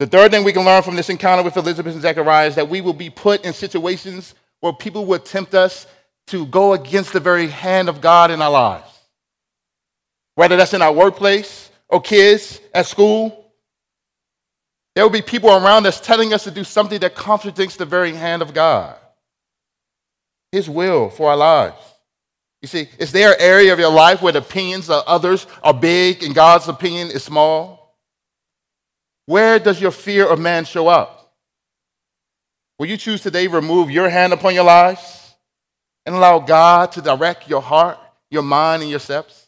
The 0.01 0.08
third 0.08 0.31
thing 0.31 0.43
we 0.43 0.51
can 0.51 0.65
learn 0.65 0.81
from 0.81 0.96
this 0.96 1.12
encounter 1.12 1.43
with 1.43 1.55
Elizabeth 1.55 1.93
and 1.93 2.01
Zechariah 2.01 2.48
is 2.48 2.55
that 2.55 2.67
we 2.67 2.81
will 2.81 2.91
be 2.91 3.12
put 3.12 3.46
in 3.46 3.53
situations 3.53 4.34
where 4.60 4.74
people 4.74 5.05
will 5.05 5.20
tempt 5.20 5.53
us 5.53 5.86
to 6.25 6.48
go 6.48 6.74
against 6.74 7.13
the 7.13 7.20
very 7.20 7.46
hand 7.46 7.88
of 7.88 8.01
God 8.01 8.31
in 8.31 8.41
our 8.41 8.50
lives. 8.50 8.91
Whether 10.34 10.58
that's 10.58 10.74
in 10.74 10.81
our 10.81 10.91
workplace, 10.91 11.70
or 11.88 12.01
kids 12.01 12.60
at 12.74 12.88
school. 12.88 13.53
There 14.96 15.05
will 15.05 15.12
be 15.12 15.22
people 15.22 15.51
around 15.51 15.86
us 15.86 16.01
telling 16.01 16.34
us 16.34 16.46
to 16.46 16.51
do 16.51 16.63
something 16.63 17.00
that 17.01 17.13
contradicts 17.13 17.75
the 17.75 17.86
very 17.86 18.15
hand 18.15 18.41
of 18.41 18.55
God, 18.55 18.96
His 20.51 20.67
will 20.67 21.12
for 21.12 21.29
our 21.29 21.38
lives. 21.38 21.77
You 22.63 22.67
see, 22.67 22.89
is 22.98 23.12
there 23.12 23.34
an 23.34 23.38
area 23.39 23.72
of 23.72 23.77
your 23.77 23.91
life 23.91 24.24
where 24.24 24.34
the 24.34 24.39
opinions 24.39 24.89
of 24.89 25.03
others 25.05 25.46
are 25.62 25.75
big 25.75 26.24
and 26.24 26.34
God's 26.34 26.67
opinion 26.67 27.12
is 27.12 27.24
small? 27.24 27.81
Where 29.25 29.60
does 29.60 29.82
your 29.82 29.92
fear 29.92 30.28
of 30.28 30.40
man 30.40 30.66
show 30.66 30.88
up? 30.88 31.34
Will 32.80 32.88
you 32.88 32.98
choose 32.98 33.22
today 33.22 33.48
remove 33.48 33.92
your 33.92 34.10
hand 34.10 34.34
upon 34.34 34.56
your 34.56 34.63
lives 34.63 35.36
and 36.06 36.16
allow 36.16 36.40
God 36.40 36.92
to 36.94 37.01
direct 37.01 37.48
your 37.48 37.62
heart, 37.62 38.00
your 38.30 38.42
mind, 38.42 38.82
and 38.82 38.90
your 38.90 39.00
steps? 39.00 39.46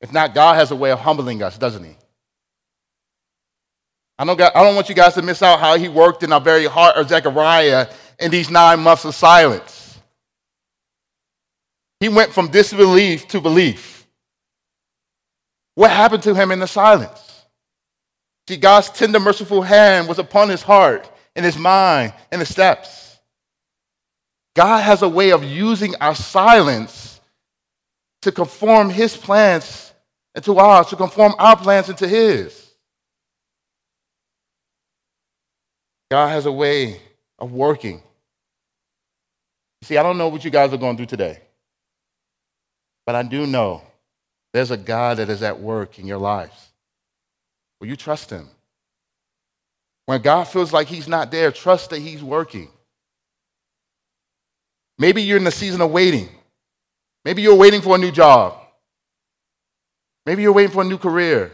If 0.00 0.12
not, 0.12 0.34
God 0.34 0.56
has 0.56 0.70
a 0.72 0.76
way 0.76 0.90
of 0.90 0.98
humbling 0.98 1.42
us, 1.42 1.56
doesn't 1.56 1.84
He? 1.84 1.96
I 4.18 4.24
don't, 4.24 4.40
I 4.40 4.62
don't 4.62 4.74
want 4.74 4.88
you 4.88 4.94
guys 4.94 5.14
to 5.14 5.22
miss 5.22 5.42
out 5.42 5.60
how 5.60 5.76
He 5.76 5.88
worked 5.88 6.22
in 6.22 6.32
our 6.32 6.40
very 6.40 6.66
heart 6.66 6.96
of 6.96 7.08
Zechariah 7.08 7.88
in 8.18 8.30
these 8.30 8.50
nine 8.50 8.80
months 8.80 9.04
of 9.04 9.14
silence. 9.14 9.82
He 12.00 12.08
went 12.08 12.32
from 12.32 12.48
disbelief 12.48 13.28
to 13.28 13.40
belief. 13.40 14.08
What 15.76 15.92
happened 15.92 16.24
to 16.24 16.34
him 16.34 16.50
in 16.50 16.58
the 16.58 16.66
silence? 16.66 17.31
See, 18.48 18.56
God's 18.56 18.90
tender, 18.90 19.20
merciful 19.20 19.62
hand 19.62 20.08
was 20.08 20.18
upon 20.18 20.48
his 20.48 20.62
heart 20.62 21.10
and 21.36 21.44
his 21.44 21.56
mind 21.56 22.12
and 22.30 22.40
his 22.40 22.48
steps. 22.48 23.18
God 24.54 24.80
has 24.80 25.02
a 25.02 25.08
way 25.08 25.30
of 25.30 25.44
using 25.44 25.94
our 26.00 26.14
silence 26.14 27.20
to 28.22 28.32
conform 28.32 28.90
his 28.90 29.16
plans 29.16 29.92
into 30.34 30.58
ours 30.58 30.86
to 30.88 30.96
conform 30.96 31.34
our 31.38 31.56
plans 31.56 31.88
into 31.88 32.08
His. 32.08 32.70
God 36.10 36.28
has 36.28 36.46
a 36.46 36.52
way 36.52 37.00
of 37.38 37.52
working. 37.52 38.02
See, 39.82 39.96
I 39.96 40.02
don't 40.02 40.18
know 40.18 40.28
what 40.28 40.44
you 40.44 40.50
guys 40.50 40.72
are 40.72 40.78
going 40.78 40.96
through 40.96 41.06
today. 41.06 41.40
But 43.04 43.14
I 43.14 43.22
do 43.22 43.46
know 43.46 43.82
there's 44.52 44.70
a 44.70 44.76
God 44.76 45.16
that 45.16 45.28
is 45.28 45.42
at 45.42 45.58
work 45.58 45.98
in 45.98 46.06
your 46.06 46.18
lives. 46.18 46.71
Will 47.82 47.88
you 47.88 47.96
trust 47.96 48.30
him? 48.30 48.48
When 50.06 50.22
God 50.22 50.44
feels 50.44 50.72
like 50.72 50.86
he's 50.86 51.08
not 51.08 51.32
there, 51.32 51.50
trust 51.50 51.90
that 51.90 51.98
he's 51.98 52.22
working. 52.22 52.68
Maybe 55.00 55.20
you're 55.20 55.36
in 55.36 55.42
the 55.42 55.50
season 55.50 55.80
of 55.80 55.90
waiting. 55.90 56.28
Maybe 57.24 57.42
you're 57.42 57.56
waiting 57.56 57.80
for 57.80 57.96
a 57.96 57.98
new 57.98 58.12
job. 58.12 58.56
Maybe 60.24 60.42
you're 60.42 60.52
waiting 60.52 60.70
for 60.70 60.82
a 60.82 60.84
new 60.84 60.96
career. 60.96 61.50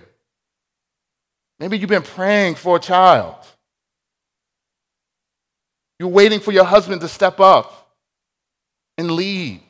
Maybe 1.58 1.78
you've 1.78 1.88
been 1.88 2.02
praying 2.02 2.56
for 2.56 2.76
a 2.76 2.80
child. 2.80 3.36
You're 5.98 6.10
waiting 6.10 6.40
for 6.40 6.52
your 6.52 6.64
husband 6.64 7.00
to 7.00 7.08
step 7.08 7.40
up 7.40 7.90
and 8.98 9.10
lead. 9.12 9.62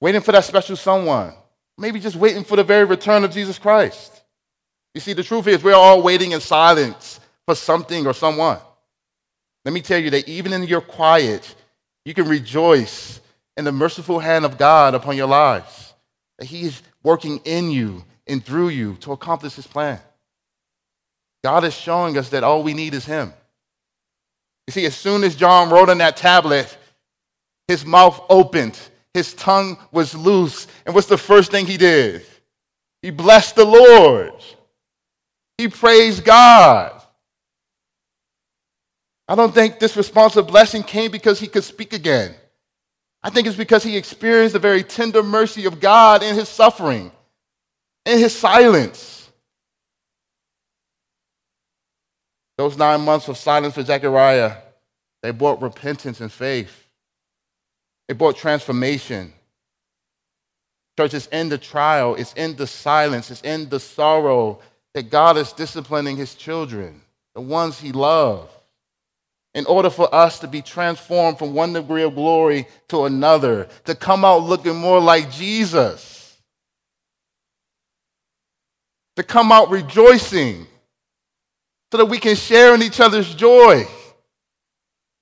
Waiting 0.00 0.20
for 0.20 0.32
that 0.32 0.42
special 0.42 0.74
someone. 0.74 1.32
Maybe 1.78 2.00
just 2.00 2.16
waiting 2.16 2.42
for 2.42 2.56
the 2.56 2.64
very 2.64 2.84
return 2.84 3.22
of 3.22 3.30
Jesus 3.30 3.56
Christ. 3.56 4.21
You 4.94 5.00
see, 5.00 5.12
the 5.12 5.22
truth 5.22 5.46
is, 5.46 5.62
we're 5.62 5.74
all 5.74 6.02
waiting 6.02 6.32
in 6.32 6.40
silence 6.40 7.20
for 7.46 7.54
something 7.54 8.06
or 8.06 8.12
someone. 8.12 8.58
Let 9.64 9.72
me 9.72 9.80
tell 9.80 9.98
you 9.98 10.10
that 10.10 10.28
even 10.28 10.52
in 10.52 10.64
your 10.64 10.80
quiet, 10.80 11.54
you 12.04 12.14
can 12.14 12.28
rejoice 12.28 13.20
in 13.56 13.64
the 13.64 13.72
merciful 13.72 14.18
hand 14.18 14.44
of 14.44 14.58
God 14.58 14.94
upon 14.94 15.16
your 15.16 15.28
lives. 15.28 15.94
That 16.38 16.46
He 16.46 16.62
is 16.62 16.82
working 17.02 17.40
in 17.44 17.70
you 17.70 18.04
and 18.26 18.44
through 18.44 18.70
you 18.70 18.96
to 19.00 19.12
accomplish 19.12 19.54
His 19.54 19.66
plan. 19.66 20.00
God 21.44 21.64
is 21.64 21.74
showing 21.74 22.18
us 22.18 22.28
that 22.30 22.44
all 22.44 22.62
we 22.62 22.74
need 22.74 22.94
is 22.94 23.04
Him. 23.04 23.32
You 24.66 24.72
see, 24.72 24.86
as 24.86 24.94
soon 24.94 25.24
as 25.24 25.34
John 25.34 25.70
wrote 25.70 25.88
on 25.88 25.98
that 25.98 26.16
tablet, 26.16 26.76
his 27.68 27.84
mouth 27.84 28.20
opened, 28.28 28.78
his 29.14 29.34
tongue 29.34 29.78
was 29.90 30.14
loose. 30.14 30.66
And 30.86 30.94
what's 30.94 31.08
the 31.08 31.18
first 31.18 31.50
thing 31.50 31.66
he 31.66 31.76
did? 31.76 32.24
He 33.02 33.10
blessed 33.10 33.56
the 33.56 33.64
Lord. 33.64 34.34
He 35.62 35.68
praised 35.68 36.24
God. 36.24 37.00
I 39.28 39.36
don't 39.36 39.54
think 39.54 39.78
this 39.78 39.96
response 39.96 40.34
of 40.34 40.48
blessing 40.48 40.82
came 40.82 41.12
because 41.12 41.38
he 41.38 41.46
could 41.46 41.62
speak 41.62 41.92
again. 41.92 42.34
I 43.22 43.30
think 43.30 43.46
it's 43.46 43.56
because 43.56 43.84
he 43.84 43.96
experienced 43.96 44.54
the 44.54 44.58
very 44.58 44.82
tender 44.82 45.22
mercy 45.22 45.66
of 45.66 45.78
God 45.78 46.24
in 46.24 46.34
his 46.34 46.48
suffering, 46.48 47.12
in 48.04 48.18
his 48.18 48.34
silence. 48.34 49.30
Those 52.58 52.76
nine 52.76 53.02
months 53.02 53.28
of 53.28 53.36
silence 53.36 53.74
for 53.74 53.84
Zechariah, 53.84 54.56
they 55.22 55.30
brought 55.30 55.62
repentance 55.62 56.20
and 56.20 56.32
faith. 56.32 56.88
It 58.08 58.18
brought 58.18 58.34
transformation. 58.34 59.32
Church, 60.98 61.14
it's 61.14 61.28
in 61.28 61.50
the 61.50 61.56
trial, 61.56 62.16
it's 62.16 62.32
in 62.32 62.56
the 62.56 62.66
silence, 62.66 63.30
it's 63.30 63.42
in 63.42 63.68
the 63.68 63.78
sorrow 63.78 64.58
that 64.94 65.10
God 65.10 65.36
is 65.36 65.52
disciplining 65.52 66.16
his 66.16 66.34
children, 66.34 67.00
the 67.34 67.40
ones 67.40 67.78
he 67.78 67.92
loves, 67.92 68.52
in 69.54 69.66
order 69.66 69.90
for 69.90 70.12
us 70.14 70.38
to 70.40 70.48
be 70.48 70.62
transformed 70.62 71.38
from 71.38 71.54
one 71.54 71.72
degree 71.72 72.02
of 72.02 72.14
glory 72.14 72.66
to 72.88 73.04
another, 73.04 73.68
to 73.84 73.94
come 73.94 74.24
out 74.24 74.42
looking 74.42 74.76
more 74.76 75.00
like 75.00 75.30
Jesus, 75.30 76.38
to 79.16 79.22
come 79.22 79.52
out 79.52 79.70
rejoicing, 79.70 80.66
so 81.90 81.98
that 81.98 82.06
we 82.06 82.18
can 82.18 82.34
share 82.34 82.74
in 82.74 82.82
each 82.82 83.00
other's 83.00 83.34
joy 83.34 83.86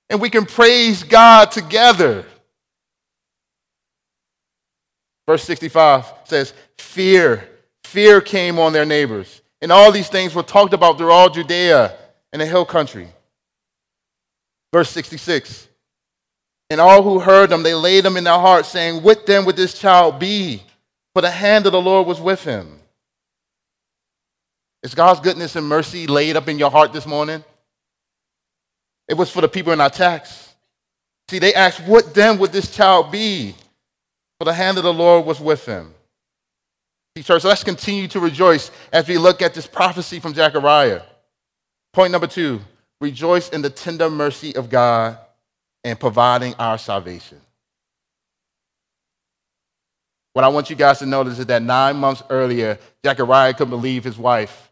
and 0.09 0.21
we 0.21 0.29
can 0.29 0.45
praise 0.45 1.03
God 1.03 1.51
together. 1.51 2.25
Verse 5.27 5.43
65 5.43 6.05
says, 6.25 6.53
Fear, 6.77 7.47
fear 7.83 8.21
came 8.21 8.59
on 8.59 8.73
their 8.73 8.85
neighbors. 8.85 9.40
And 9.61 9.71
all 9.71 9.91
these 9.91 10.09
things 10.09 10.33
were 10.33 10.43
talked 10.43 10.73
about 10.73 10.97
through 10.97 11.11
all 11.11 11.29
Judea 11.29 11.95
and 12.33 12.41
the 12.41 12.45
hill 12.45 12.65
country. 12.65 13.07
Verse 14.73 14.89
66 14.89 15.67
And 16.69 16.81
all 16.81 17.03
who 17.03 17.19
heard 17.19 17.49
them, 17.49 17.63
they 17.63 17.73
laid 17.73 18.05
them 18.05 18.17
in 18.17 18.23
their 18.23 18.39
hearts, 18.39 18.69
saying, 18.69 19.03
What 19.03 19.25
then 19.25 19.45
would 19.45 19.55
this 19.55 19.77
child 19.77 20.19
be? 20.19 20.63
For 21.13 21.21
the 21.21 21.31
hand 21.31 21.65
of 21.65 21.73
the 21.73 21.81
Lord 21.81 22.07
was 22.07 22.21
with 22.21 22.43
him. 22.43 22.79
Is 24.81 24.95
God's 24.95 25.19
goodness 25.19 25.55
and 25.55 25.67
mercy 25.67 26.07
laid 26.07 26.37
up 26.37 26.47
in 26.47 26.57
your 26.57 26.71
heart 26.71 26.93
this 26.93 27.05
morning? 27.05 27.43
It 29.07 29.15
was 29.15 29.29
for 29.29 29.41
the 29.41 29.49
people 29.49 29.73
in 29.73 29.81
our 29.81 29.89
text. 29.89 30.55
See, 31.29 31.39
they 31.39 31.53
asked, 31.53 31.81
What 31.81 32.13
then 32.13 32.39
would 32.39 32.51
this 32.51 32.73
child 32.73 33.11
be? 33.11 33.55
For 34.39 34.45
the 34.45 34.53
hand 34.53 34.77
of 34.77 34.83
the 34.83 34.93
Lord 34.93 35.25
was 35.25 35.39
with 35.39 35.65
him. 35.65 35.93
Church, 37.19 37.43
let's 37.43 37.63
continue 37.63 38.07
to 38.07 38.21
rejoice 38.21 38.71
as 38.93 39.05
we 39.05 39.17
look 39.17 39.41
at 39.41 39.53
this 39.53 39.67
prophecy 39.67 40.21
from 40.21 40.33
Zechariah. 40.33 41.01
Point 41.91 42.13
number 42.13 42.27
two 42.27 42.61
rejoice 43.01 43.49
in 43.49 43.61
the 43.61 43.69
tender 43.69 44.09
mercy 44.09 44.55
of 44.55 44.69
God 44.69 45.17
and 45.83 45.99
providing 45.99 46.53
our 46.53 46.77
salvation. 46.77 47.41
What 50.33 50.45
I 50.45 50.47
want 50.47 50.69
you 50.69 50.77
guys 50.77 50.99
to 50.99 51.05
notice 51.05 51.37
is 51.37 51.47
that 51.47 51.61
nine 51.61 51.97
months 51.97 52.23
earlier, 52.29 52.79
Zechariah 53.05 53.53
couldn't 53.53 53.71
believe 53.71 54.05
his 54.05 54.17
wife 54.17 54.71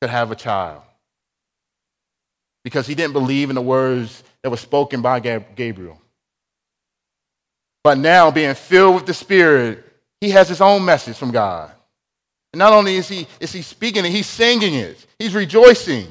could 0.00 0.10
have 0.10 0.32
a 0.32 0.36
child 0.36 0.82
because 2.64 2.88
he 2.88 2.96
didn't 2.96 3.12
believe 3.12 3.48
in 3.48 3.54
the 3.54 3.62
words 3.62 4.24
that 4.42 4.50
were 4.50 4.56
spoken 4.56 5.02
by 5.02 5.20
Gabriel. 5.20 6.00
But 7.84 7.98
now, 7.98 8.32
being 8.32 8.56
filled 8.56 8.96
with 8.96 9.06
the 9.06 9.14
Spirit, 9.14 9.84
he 10.20 10.30
has 10.30 10.48
his 10.48 10.60
own 10.60 10.84
message 10.84 11.16
from 11.16 11.30
God. 11.30 11.70
Not 12.56 12.72
only 12.72 12.96
is 12.96 13.08
he, 13.08 13.26
is 13.40 13.52
he 13.52 13.62
speaking 13.62 14.04
it, 14.04 14.10
he's 14.10 14.26
singing 14.26 14.74
it, 14.74 15.04
he's 15.18 15.34
rejoicing. 15.34 16.06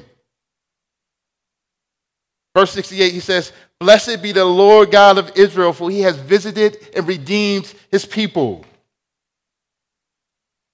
Verse 2.54 2.70
68, 2.72 3.12
he 3.12 3.20
says, 3.20 3.52
Blessed 3.78 4.22
be 4.22 4.32
the 4.32 4.44
Lord 4.44 4.90
God 4.90 5.18
of 5.18 5.32
Israel, 5.36 5.72
for 5.72 5.90
he 5.90 6.00
has 6.00 6.16
visited 6.16 6.78
and 6.96 7.06
redeemed 7.06 7.72
his 7.90 8.06
people. 8.06 8.64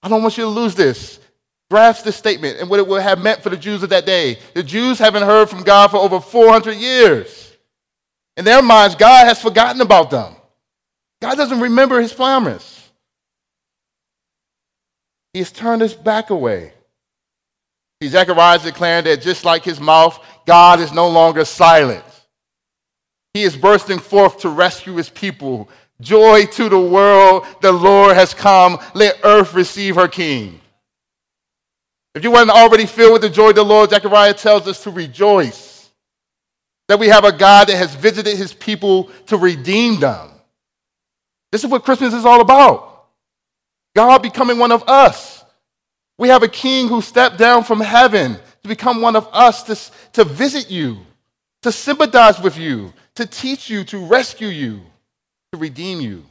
I 0.02 0.08
don't 0.08 0.22
want 0.22 0.36
you 0.36 0.44
to 0.44 0.50
lose 0.50 0.74
this. 0.74 1.18
Grasp 1.70 2.04
this 2.04 2.16
statement 2.16 2.60
and 2.60 2.68
what 2.68 2.78
it 2.78 2.86
would 2.86 3.02
have 3.02 3.20
meant 3.20 3.42
for 3.42 3.48
the 3.50 3.56
Jews 3.56 3.82
of 3.82 3.88
that 3.90 4.06
day. 4.06 4.38
The 4.54 4.62
Jews 4.62 4.98
haven't 4.98 5.22
heard 5.22 5.48
from 5.48 5.62
God 5.62 5.90
for 5.90 5.96
over 5.96 6.20
400 6.20 6.76
years. 6.76 7.56
In 8.36 8.44
their 8.44 8.62
minds, 8.62 8.94
God 8.94 9.26
has 9.26 9.40
forgotten 9.40 9.80
about 9.80 10.10
them. 10.10 10.34
God 11.20 11.36
doesn't 11.36 11.60
remember 11.60 12.00
his 12.00 12.12
promise. 12.12 12.71
He 15.32 15.38
has 15.38 15.50
turned 15.50 15.82
his 15.82 15.94
back 15.94 16.30
away. 16.30 16.72
Zechariah 18.04 18.56
is 18.56 18.64
declaring 18.64 19.04
that 19.04 19.22
just 19.22 19.44
like 19.44 19.64
his 19.64 19.80
mouth, 19.80 20.22
God 20.46 20.80
is 20.80 20.92
no 20.92 21.08
longer 21.08 21.44
silent. 21.44 22.04
He 23.34 23.42
is 23.42 23.56
bursting 23.56 23.98
forth 23.98 24.40
to 24.40 24.48
rescue 24.48 24.94
his 24.94 25.08
people. 25.08 25.70
Joy 26.00 26.46
to 26.46 26.68
the 26.68 26.80
world, 26.80 27.46
the 27.60 27.72
Lord 27.72 28.14
has 28.16 28.34
come. 28.34 28.78
Let 28.94 29.20
earth 29.24 29.54
receive 29.54 29.94
her 29.94 30.08
king. 30.08 30.60
If 32.14 32.24
you 32.24 32.32
weren't 32.32 32.50
already 32.50 32.86
filled 32.86 33.14
with 33.14 33.22
the 33.22 33.30
joy 33.30 33.50
of 33.50 33.54
the 33.54 33.64
Lord, 33.64 33.90
Zechariah 33.90 34.34
tells 34.34 34.68
us 34.68 34.82
to 34.82 34.90
rejoice. 34.90 35.90
That 36.88 36.98
we 36.98 37.08
have 37.08 37.24
a 37.24 37.32
God 37.32 37.68
that 37.68 37.76
has 37.76 37.94
visited 37.94 38.36
his 38.36 38.52
people 38.52 39.04
to 39.28 39.38
redeem 39.38 40.00
them. 40.00 40.28
This 41.52 41.64
is 41.64 41.70
what 41.70 41.84
Christmas 41.84 42.12
is 42.12 42.26
all 42.26 42.40
about. 42.40 42.91
God 43.94 44.22
becoming 44.22 44.58
one 44.58 44.72
of 44.72 44.88
us. 44.88 45.44
We 46.18 46.28
have 46.28 46.42
a 46.42 46.48
king 46.48 46.88
who 46.88 47.00
stepped 47.02 47.38
down 47.38 47.64
from 47.64 47.80
heaven 47.80 48.38
to 48.62 48.68
become 48.68 49.00
one 49.00 49.16
of 49.16 49.28
us, 49.32 49.62
to, 49.64 50.12
to 50.12 50.24
visit 50.24 50.70
you, 50.70 50.98
to 51.62 51.72
sympathize 51.72 52.40
with 52.40 52.56
you, 52.56 52.92
to 53.16 53.26
teach 53.26 53.68
you, 53.68 53.84
to 53.84 54.06
rescue 54.06 54.48
you, 54.48 54.80
to 55.52 55.58
redeem 55.58 56.00
you. 56.00 56.24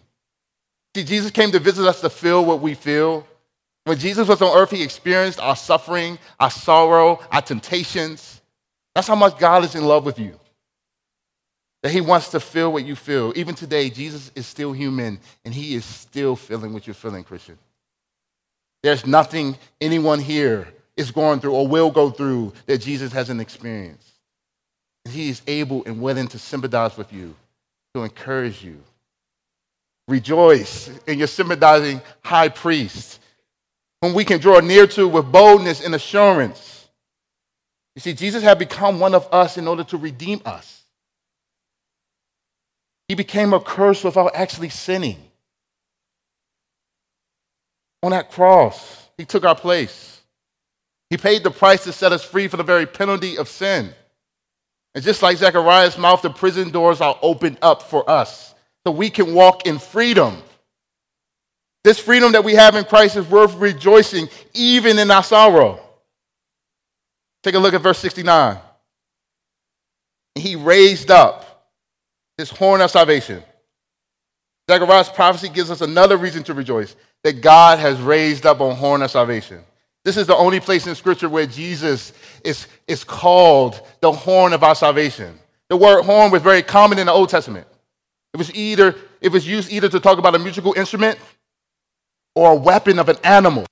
See, 0.95 1.03
Jesus 1.03 1.31
came 1.31 1.51
to 1.51 1.59
visit 1.59 1.87
us 1.87 2.01
to 2.01 2.09
feel 2.09 2.43
what 2.43 2.61
we 2.61 2.73
feel. 2.73 3.25
When 3.85 3.97
Jesus 3.97 4.27
was 4.27 4.41
on 4.41 4.57
earth, 4.57 4.71
he 4.71 4.83
experienced 4.83 5.39
our 5.39 5.55
suffering, 5.55 6.19
our 6.39 6.51
sorrow, 6.51 7.19
our 7.31 7.41
temptations. 7.41 8.41
That's 8.93 9.07
how 9.07 9.15
much 9.15 9.37
God 9.37 9.63
is 9.63 9.75
in 9.75 9.85
love 9.85 10.05
with 10.05 10.19
you 10.19 10.40
that 11.83 11.91
he 11.91 12.01
wants 12.01 12.29
to 12.29 12.39
feel 12.39 12.71
what 12.71 12.85
you 12.85 12.95
feel. 12.95 13.33
Even 13.35 13.55
today, 13.55 13.89
Jesus 13.89 14.31
is 14.35 14.45
still 14.45 14.71
human 14.71 15.19
and 15.43 15.53
he 15.53 15.75
is 15.75 15.85
still 15.85 16.35
feeling 16.35 16.73
what 16.73 16.85
you're 16.85 16.93
feeling, 16.93 17.23
Christian. 17.23 17.57
There's 18.83 19.05
nothing 19.05 19.57
anyone 19.79 20.19
here 20.19 20.67
is 20.95 21.11
going 21.11 21.39
through 21.39 21.53
or 21.53 21.67
will 21.67 21.91
go 21.91 22.09
through 22.09 22.53
that 22.65 22.79
Jesus 22.79 23.11
hasn't 23.11 23.41
experienced. 23.41 24.07
He 25.09 25.29
is 25.29 25.41
able 25.47 25.83
and 25.85 26.01
willing 26.01 26.27
to 26.29 26.39
sympathize 26.39 26.97
with 26.97 27.11
you, 27.11 27.35
to 27.95 28.03
encourage 28.03 28.63
you. 28.63 28.81
Rejoice 30.07 30.89
in 31.07 31.17
your 31.17 31.27
sympathizing 31.27 32.01
high 32.23 32.49
priest, 32.49 33.19
whom 34.01 34.13
we 34.13 34.25
can 34.25 34.39
draw 34.39 34.59
near 34.59 34.85
to 34.87 35.07
with 35.07 35.31
boldness 35.31 35.83
and 35.83 35.95
assurance. 35.95 36.87
You 37.95 38.01
see, 38.01 38.13
Jesus 38.13 38.43
had 38.43 38.59
become 38.59 38.99
one 38.99 39.15
of 39.15 39.27
us 39.31 39.57
in 39.57 39.67
order 39.67 39.83
to 39.85 39.97
redeem 39.97 40.41
us. 40.45 40.80
He 43.11 43.15
became 43.15 43.51
a 43.51 43.59
curse 43.59 44.05
without 44.05 44.31
actually 44.35 44.69
sinning. 44.69 45.17
on 48.01 48.11
that 48.11 48.31
cross. 48.31 49.09
He 49.17 49.25
took 49.25 49.43
our 49.43 49.53
place. 49.53 50.21
He 51.09 51.17
paid 51.17 51.43
the 51.43 51.51
price 51.51 51.83
to 51.83 51.91
set 51.91 52.13
us 52.13 52.23
free 52.23 52.47
from 52.47 52.59
the 52.59 52.63
very 52.63 52.85
penalty 52.85 53.37
of 53.37 53.49
sin. 53.49 53.93
And 54.95 55.03
just 55.03 55.21
like 55.21 55.35
Zechariah's 55.35 55.97
mouth, 55.97 56.21
the 56.21 56.29
prison 56.29 56.69
doors 56.69 57.01
are 57.01 57.19
opened 57.21 57.57
up 57.61 57.81
for 57.81 58.09
us 58.09 58.55
so 58.87 58.93
we 58.93 59.09
can 59.09 59.33
walk 59.33 59.67
in 59.67 59.77
freedom. 59.77 60.37
This 61.83 61.99
freedom 61.99 62.31
that 62.31 62.45
we 62.45 62.53
have 62.53 62.75
in 62.75 62.85
Christ 62.85 63.17
is 63.17 63.27
worth 63.27 63.55
rejoicing 63.55 64.29
even 64.53 64.97
in 64.97 65.11
our 65.11 65.21
sorrow. 65.21 65.81
Take 67.43 67.55
a 67.55 67.59
look 67.59 67.73
at 67.73 67.81
verse 67.81 67.99
69. 67.99 68.57
He 70.35 70.55
raised 70.55 71.11
up 71.11 71.49
this 72.41 72.49
horn 72.49 72.81
of 72.81 72.89
salvation. 72.89 73.43
Zechariah's 74.69 75.09
prophecy 75.09 75.47
gives 75.47 75.69
us 75.69 75.81
another 75.81 76.17
reason 76.17 76.43
to 76.45 76.55
rejoice 76.55 76.95
that 77.23 77.41
God 77.41 77.77
has 77.77 78.01
raised 78.01 78.47
up 78.47 78.59
a 78.61 78.73
horn 78.73 79.03
of 79.03 79.11
salvation. 79.11 79.63
This 80.03 80.17
is 80.17 80.25
the 80.25 80.35
only 80.35 80.59
place 80.59 80.87
in 80.87 80.95
Scripture 80.95 81.29
where 81.29 81.45
Jesus 81.45 82.13
is, 82.43 82.65
is 82.87 83.03
called 83.03 83.79
the 83.99 84.11
horn 84.11 84.53
of 84.53 84.63
our 84.63 84.73
salvation. 84.73 85.37
The 85.69 85.77
word 85.77 86.01
horn 86.01 86.31
was 86.31 86.41
very 86.41 86.63
common 86.63 86.97
in 86.97 87.05
the 87.05 87.11
Old 87.11 87.29
Testament. 87.29 87.67
It 88.33 88.37
was 88.37 88.53
either 88.55 88.95
it 89.19 89.31
was 89.31 89.47
used 89.47 89.71
either 89.71 89.89
to 89.89 89.99
talk 89.99 90.17
about 90.17 90.33
a 90.33 90.39
musical 90.39 90.73
instrument 90.73 91.19
or 92.33 92.53
a 92.53 92.55
weapon 92.55 92.97
of 92.97 93.07
an 93.07 93.17
animal. 93.23 93.67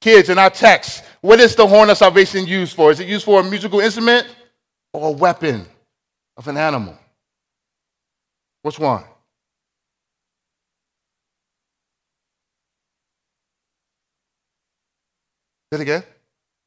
Kids, 0.00 0.30
in 0.30 0.38
our 0.38 0.48
text, 0.48 1.04
what 1.20 1.40
is 1.40 1.54
the 1.54 1.66
horn 1.66 1.90
of 1.90 1.98
salvation 1.98 2.46
used 2.46 2.74
for? 2.74 2.90
Is 2.90 3.00
it 3.00 3.08
used 3.08 3.26
for 3.26 3.40
a 3.40 3.44
musical 3.44 3.80
instrument 3.80 4.26
or 4.94 5.08
a 5.08 5.12
weapon 5.12 5.66
of 6.40 6.48
an 6.48 6.56
animal? 6.56 6.96
Which 8.62 8.78
one? 8.78 9.04
Say 15.70 15.80
it 15.80 15.82
again. 15.82 16.02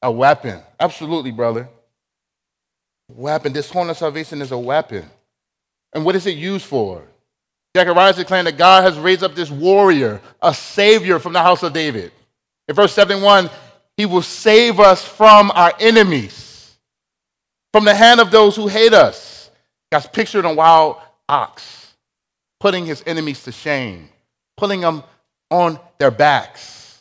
A 0.04 0.12
weapon. 0.12 0.62
Absolutely, 0.80 1.32
brother. 1.32 1.68
Weapon. 3.10 3.52
This 3.52 3.72
horn 3.72 3.90
of 3.90 3.98
salvation 3.98 4.44
is 4.44 4.52
a 4.52 4.58
weapon. 4.60 5.10
And 5.92 6.06
what 6.06 6.16
is 6.16 6.28
it 6.28 6.38
used 6.38 6.66
for? 6.66 7.02
Zechariah 7.76 8.12
is 8.12 8.18
declaring 8.18 8.46
that 8.46 8.58
God 8.58 8.84
has 8.84 9.00
raised 9.00 9.24
up 9.24 9.34
this 9.34 9.50
warrior, 9.50 10.22
a 10.40 10.54
savior 10.54 11.18
from 11.18 11.34
the 11.34 11.42
house 11.42 11.64
of 11.64 11.74
David. 11.74 12.12
In 12.68 12.76
verse 12.76 12.94
71, 12.94 13.50
he 13.98 14.06
will 14.06 14.22
save 14.22 14.80
us 14.80 15.04
from 15.04 15.50
our 15.56 15.74
enemies, 15.80 16.76
from 17.72 17.86
the 17.86 17.96
hand 17.96 18.20
of 18.20 18.30
those 18.30 18.56
who 18.56 18.68
hate 18.68 18.94
us. 18.94 19.33
God's 19.94 20.08
pictured 20.08 20.44
a 20.44 20.52
wild 20.52 20.96
ox, 21.30 21.94
putting 22.60 22.88
his 22.88 23.04
enemies 23.06 23.44
to 23.44 23.52
shame, 23.52 24.10
pulling 24.58 24.82
them 24.82 25.04
on 25.52 25.80
their 26.00 26.10
backs. 26.10 27.00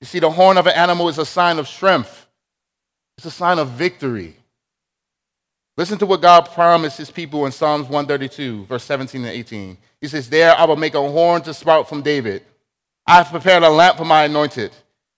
You 0.00 0.08
see, 0.08 0.18
the 0.18 0.28
horn 0.28 0.58
of 0.58 0.66
an 0.66 0.74
animal 0.74 1.08
is 1.08 1.18
a 1.18 1.24
sign 1.24 1.60
of 1.60 1.68
strength, 1.68 2.26
it's 3.16 3.24
a 3.24 3.30
sign 3.30 3.60
of 3.60 3.68
victory. 3.68 4.34
Listen 5.76 5.96
to 5.98 6.06
what 6.06 6.22
God 6.22 6.50
promised 6.50 6.98
his 6.98 7.12
people 7.12 7.46
in 7.46 7.52
Psalms 7.52 7.84
132, 7.84 8.64
verse 8.64 8.82
17 8.82 9.20
and 9.20 9.30
18. 9.30 9.78
He 10.00 10.08
says, 10.08 10.28
There 10.28 10.56
I 10.56 10.64
will 10.64 10.74
make 10.74 10.94
a 10.94 11.08
horn 11.08 11.40
to 11.42 11.54
sprout 11.54 11.88
from 11.88 12.02
David. 12.02 12.44
I 13.06 13.18
have 13.18 13.28
prepared 13.28 13.62
a 13.62 13.70
lamp 13.70 13.96
for 13.96 14.04
my 14.04 14.24
anointed. 14.24 14.72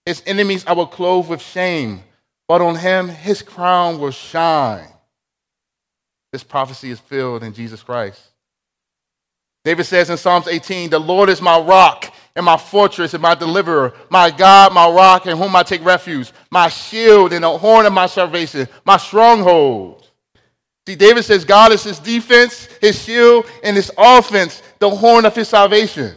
His 0.05 0.23
enemies 0.27 0.67
I 0.67 0.75
will 0.75 0.87
clothe 0.87 1.29
with 1.29 1.41
shame, 1.41 2.03
but 2.47 2.61
on 2.61 2.77
him 2.77 3.09
his 3.09 3.41
crown 3.41 3.99
will 3.99 4.11
shine. 4.11 4.89
This 6.33 6.43
prophecy 6.43 6.91
is 6.91 6.99
filled 6.99 7.43
in 7.43 7.53
Jesus 7.53 7.83
Christ. 7.83 8.21
David 9.65 9.85
says 9.85 10.11
in 10.11 10.17
Psalms 10.17 10.49
18, 10.49 10.91
The 10.91 10.99
Lord 10.99 11.29
is 11.29 11.41
my 11.41 11.59
rock 11.59 12.13
and 12.35 12.45
my 12.45 12.57
fortress 12.57 13.15
and 13.15 13.23
my 13.23 13.35
deliverer, 13.35 13.93
my 14.11 14.31
God, 14.31 14.73
my 14.73 14.89
rock, 14.89 15.27
in 15.27 15.37
whom 15.37 15.55
I 15.55 15.63
take 15.63 15.85
refuge, 15.85 16.33
my 16.51 16.69
shield 16.69 17.33
and 17.33 17.45
the 17.45 17.59
horn 17.59 17.87
of 17.87 17.93
my 17.93 18.07
salvation, 18.07 18.67
my 18.85 18.97
stronghold. 18.97 20.09
See, 20.87 20.97
David 20.97 21.25
says 21.25 21.45
God 21.45 21.71
is 21.71 21.85
his 21.85 22.01
defense, 22.01 22.67
his 22.81 23.01
shield, 23.01 23.47
and 23.63 23.77
his 23.77 23.93
offense, 23.97 24.63
the 24.81 24.91
horn 24.91 25.25
of 25.27 25.37
his 25.37 25.49
salvation. 25.49 26.17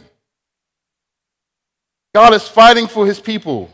God 2.16 2.34
is 2.34 2.48
fighting 2.48 2.88
for 2.88 3.06
his 3.06 3.20
people, 3.20 3.70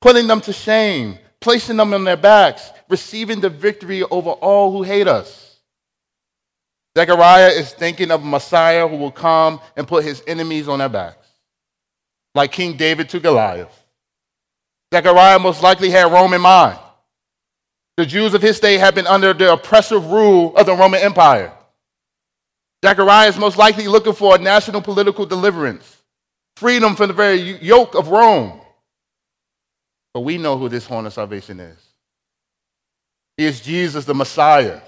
putting 0.00 0.26
them 0.26 0.40
to 0.42 0.52
shame, 0.52 1.18
placing 1.40 1.76
them 1.76 1.94
on 1.94 2.04
their 2.04 2.16
backs, 2.16 2.70
receiving 2.88 3.40
the 3.40 3.50
victory 3.50 4.02
over 4.02 4.30
all 4.30 4.72
who 4.72 4.82
hate 4.82 5.08
us. 5.08 5.56
Zechariah 6.96 7.50
is 7.50 7.72
thinking 7.72 8.10
of 8.10 8.22
a 8.22 8.26
Messiah 8.26 8.88
who 8.88 8.96
will 8.96 9.12
come 9.12 9.60
and 9.76 9.86
put 9.86 10.04
his 10.04 10.22
enemies 10.26 10.66
on 10.66 10.80
their 10.80 10.88
backs, 10.88 11.28
like 12.34 12.50
King 12.50 12.76
David 12.76 13.08
to 13.10 13.20
Goliath. 13.20 13.84
Zechariah 14.92 15.38
most 15.38 15.62
likely 15.62 15.90
had 15.90 16.10
Rome 16.10 16.34
in 16.34 16.40
mind. 16.40 16.78
The 17.96 18.06
Jews 18.06 18.34
of 18.34 18.42
his 18.42 18.58
day 18.58 18.78
had 18.78 18.94
been 18.94 19.06
under 19.06 19.32
the 19.32 19.52
oppressive 19.52 20.06
rule 20.06 20.56
of 20.56 20.66
the 20.66 20.74
Roman 20.74 21.00
Empire. 21.00 21.52
Zechariah 22.84 23.28
is 23.28 23.36
most 23.36 23.58
likely 23.58 23.88
looking 23.88 24.12
for 24.12 24.36
a 24.36 24.38
national 24.38 24.80
political 24.80 25.26
deliverance, 25.26 26.02
freedom 26.56 26.94
from 26.94 27.08
the 27.08 27.14
very 27.14 27.62
yoke 27.62 27.94
of 27.94 28.08
Rome. 28.08 28.60
But 30.18 30.22
we 30.22 30.36
know 30.36 30.58
who 30.58 30.68
this 30.68 30.84
horn 30.84 31.06
of 31.06 31.12
salvation 31.12 31.60
is. 31.60 31.78
He 33.36 33.44
is 33.44 33.60
Jesus, 33.60 34.04
the 34.04 34.14
Messiah. 34.14 34.80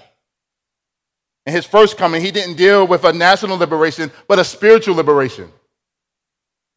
In 1.45 1.53
his 1.53 1.65
first 1.65 1.97
coming, 1.97 2.21
he 2.21 2.31
didn't 2.31 2.57
deal 2.57 2.85
with 2.85 3.05
a 3.05 3.13
national 3.13 3.55
liberation, 3.55 4.11
but 4.27 4.39
a 4.39 4.43
spiritual 4.43 4.95
liberation. 4.95 5.49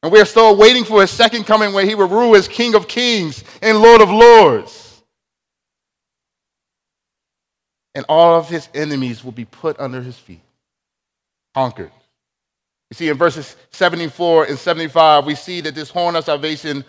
And 0.05 0.13
we 0.13 0.21
are 0.21 0.25
still 0.25 0.57
waiting 0.57 0.85
for 0.85 1.01
his 1.01 1.11
second 1.11 1.45
coming 1.45 1.73
where 1.73 1.85
he 1.85 1.97
will 1.97 2.07
rule 2.07 2.37
as 2.37 2.47
King 2.47 2.77
of 2.77 2.87
Kings 2.87 3.43
and 3.61 3.83
Lord 3.83 4.01
of 4.01 4.11
Lords. 4.11 4.85
and 7.95 8.05
all 8.09 8.37
of 8.39 8.49
his 8.49 8.69
enemies 8.75 9.25
will 9.25 9.33
be 9.33 9.45
put 9.45 9.79
under 9.79 10.03
his 10.03 10.19
feet, 10.19 10.43
conquered. 11.55 11.93
You 12.91 12.95
see, 12.95 13.09
in 13.09 13.17
verses 13.17 13.57
74 13.71 14.47
and 14.47 14.59
75, 14.59 15.27
we 15.27 15.35
see 15.35 15.61
that 15.63 15.75
this 15.75 15.91
horn 15.91 16.17
of 16.17 16.25
salvation, 16.25 16.85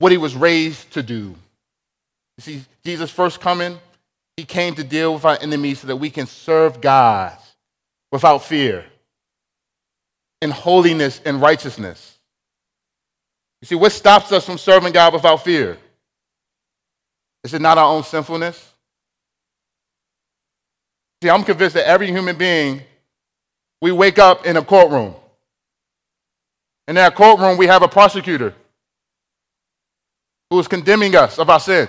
what 0.00 0.10
he 0.10 0.18
was 0.18 0.34
raised 0.34 0.90
to 0.92 1.02
do. 1.02 1.36
You 2.38 2.40
see, 2.40 2.62
Jesus' 2.84 3.10
first 3.10 3.38
coming, 3.38 3.78
he 4.36 4.44
came 4.44 4.74
to 4.74 4.82
deal 4.82 5.12
with 5.14 5.26
our 5.26 5.38
enemies 5.40 5.80
so 5.80 5.86
that 5.88 5.96
we 5.96 6.08
can 6.08 6.26
serve 6.26 6.80
God 6.80 7.36
without 8.10 8.38
fear, 8.38 8.86
in 10.40 10.50
holiness 10.50 11.20
and 11.24 11.40
righteousness. 11.40 12.18
You 13.60 13.66
see, 13.66 13.74
what 13.74 13.92
stops 13.92 14.32
us 14.32 14.46
from 14.46 14.56
serving 14.56 14.94
God 14.94 15.12
without 15.12 15.44
fear? 15.44 15.76
Is 17.44 17.52
it 17.52 17.60
not 17.60 17.76
our 17.76 17.94
own 17.94 18.02
sinfulness? 18.02 18.72
See, 21.22 21.28
I'm 21.28 21.44
convinced 21.44 21.74
that 21.74 21.86
every 21.86 22.06
human 22.06 22.36
being, 22.36 22.80
we 23.82 23.92
wake 23.92 24.18
up 24.18 24.46
in 24.46 24.56
a 24.56 24.64
courtroom. 24.64 25.14
In 26.88 26.94
that 26.94 27.14
courtroom, 27.14 27.58
we 27.58 27.66
have 27.66 27.82
a 27.82 27.88
prosecutor 27.88 28.54
who 30.50 30.58
is 30.58 30.68
condemning 30.68 31.14
us 31.14 31.38
of 31.38 31.48
our 31.48 31.60
sin. 31.60 31.88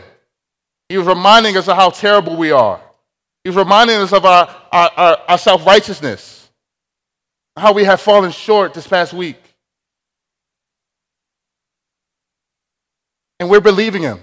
He 0.87 0.97
was 0.97 1.07
reminding 1.07 1.57
us 1.57 1.67
of 1.67 1.75
how 1.75 1.89
terrible 1.89 2.35
we 2.37 2.51
are. 2.51 2.79
He 3.43 3.49
was 3.49 3.57
reminding 3.57 3.97
us 3.97 4.13
of 4.13 4.23
our, 4.23 4.55
our, 4.71 4.91
our, 4.95 5.17
our 5.29 5.37
self 5.37 5.65
righteousness, 5.65 6.49
how 7.57 7.73
we 7.73 7.83
have 7.83 7.99
fallen 7.99 8.31
short 8.31 8.73
this 8.73 8.87
past 8.87 9.13
week. 9.13 9.37
And 13.39 13.49
we're 13.49 13.61
believing 13.61 14.03
him. 14.03 14.19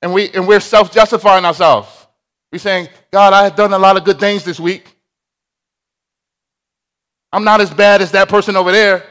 And, 0.00 0.14
we, 0.14 0.30
and 0.30 0.48
we're 0.48 0.60
self 0.60 0.92
justifying 0.92 1.44
ourselves. 1.44 1.88
We're 2.50 2.58
saying, 2.58 2.88
God, 3.10 3.34
I 3.34 3.44
have 3.44 3.56
done 3.56 3.74
a 3.74 3.78
lot 3.78 3.98
of 3.98 4.04
good 4.04 4.18
things 4.18 4.44
this 4.44 4.58
week. 4.58 4.96
I'm 7.30 7.44
not 7.44 7.60
as 7.60 7.72
bad 7.72 8.00
as 8.00 8.12
that 8.12 8.30
person 8.30 8.56
over 8.56 8.72
there. 8.72 9.04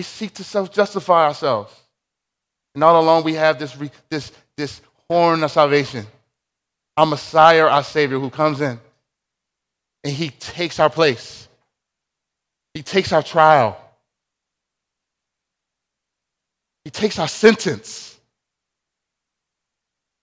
We 0.00 0.04
seek 0.04 0.32
to 0.36 0.44
self 0.44 0.72
justify 0.72 1.26
ourselves. 1.26 1.78
And 2.74 2.82
all 2.82 3.02
along, 3.02 3.24
we 3.24 3.34
have 3.34 3.58
this, 3.58 3.76
this, 4.08 4.32
this 4.56 4.80
horn 5.10 5.42
of 5.42 5.50
salvation 5.50 6.06
our 6.96 7.04
Messiah, 7.04 7.66
our 7.66 7.84
Savior, 7.84 8.18
who 8.18 8.30
comes 8.30 8.62
in 8.62 8.80
and 10.02 10.14
He 10.14 10.30
takes 10.30 10.80
our 10.80 10.88
place, 10.88 11.48
He 12.72 12.82
takes 12.82 13.12
our 13.12 13.22
trial, 13.22 13.78
He 16.82 16.90
takes 16.90 17.18
our 17.18 17.28
sentence. 17.28 18.18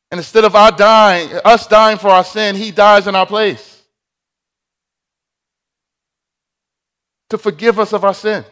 And 0.09 0.17
instead 0.17 0.43
of 0.43 0.55
our 0.55 0.71
dying, 0.71 1.29
us 1.45 1.67
dying 1.67 1.99
for 1.99 2.07
our 2.07 2.23
sin, 2.23 2.55
he 2.55 2.71
dies 2.71 3.05
in 3.05 3.13
our 3.13 3.27
place 3.27 3.83
to 7.29 7.37
forgive 7.37 7.79
us 7.79 7.93
of 7.93 8.03
our 8.03 8.15
sin. 8.15 8.43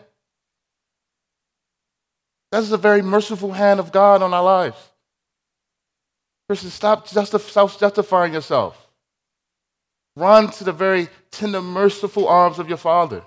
That 2.55 2.63
is 2.63 2.71
a 2.71 2.77
very 2.77 3.01
merciful 3.01 3.51
hand 3.51 3.81
of 3.81 3.91
God 3.91 4.21
on 4.23 4.33
our 4.33 4.41
lives. 4.41 4.77
Christian, 6.47 6.69
stop 6.69 7.05
self 7.05 7.77
justifying 7.77 8.33
yourself. 8.33 8.87
Run 10.15 10.49
to 10.51 10.63
the 10.63 10.71
very 10.71 11.09
tender, 11.31 11.61
merciful 11.61 12.29
arms 12.29 12.57
of 12.57 12.69
your 12.69 12.77
Father. 12.77 13.23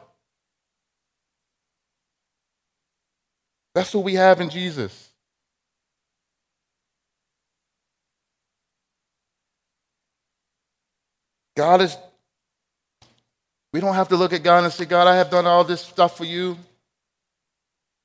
That's 3.74 3.92
what 3.92 4.02
we 4.02 4.14
have 4.14 4.40
in 4.40 4.48
Jesus. 4.48 5.10
God 11.54 11.82
is, 11.82 11.98
we 13.74 13.80
don't 13.80 13.94
have 13.94 14.08
to 14.08 14.16
look 14.16 14.32
at 14.32 14.42
God 14.42 14.64
and 14.64 14.72
say, 14.72 14.86
God, 14.86 15.06
I 15.06 15.16
have 15.16 15.28
done 15.28 15.46
all 15.46 15.64
this 15.64 15.82
stuff 15.82 16.16
for 16.16 16.24
you. 16.24 16.56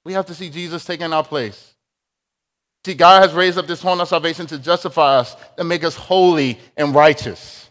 We 0.06 0.14
have 0.14 0.26
to 0.28 0.36
see 0.36 0.50
Jesus 0.50 0.84
taking 0.86 1.14
our 1.14 1.24
place. 1.24 1.74
See, 2.86 2.94
God 2.94 3.22
has 3.22 3.34
raised 3.34 3.58
up 3.58 3.68
this 3.68 3.82
horn 3.82 4.02
of 4.02 4.10
salvation 4.10 4.46
to 4.48 4.58
justify 4.58 5.18
us, 5.20 5.36
to 5.58 5.64
make 5.64 5.84
us 5.84 5.96
holy 5.96 6.60
and 6.76 6.94
righteous, 6.94 7.70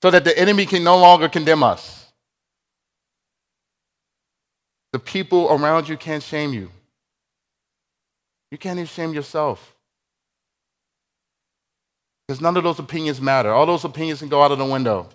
so 0.00 0.10
that 0.10 0.24
the 0.24 0.36
enemy 0.38 0.64
can 0.64 0.82
no 0.82 0.98
longer 0.98 1.28
condemn 1.28 1.62
us. 1.62 2.10
The 4.92 4.98
people 4.98 5.48
around 5.50 5.88
you 5.88 5.96
can't 5.96 6.22
shame 6.22 6.52
you. 6.52 6.70
You 8.50 8.58
can't 8.58 8.78
even 8.78 8.86
shame 8.86 9.14
yourself. 9.14 9.74
Because 12.26 12.40
none 12.40 12.56
of 12.56 12.64
those 12.64 12.78
opinions 12.78 13.20
matter. 13.20 13.50
All 13.50 13.66
those 13.66 13.84
opinions 13.84 14.20
can 14.20 14.28
go 14.28 14.42
out 14.42 14.52
of 14.52 14.58
the 14.58 14.64
window. 14.64 15.08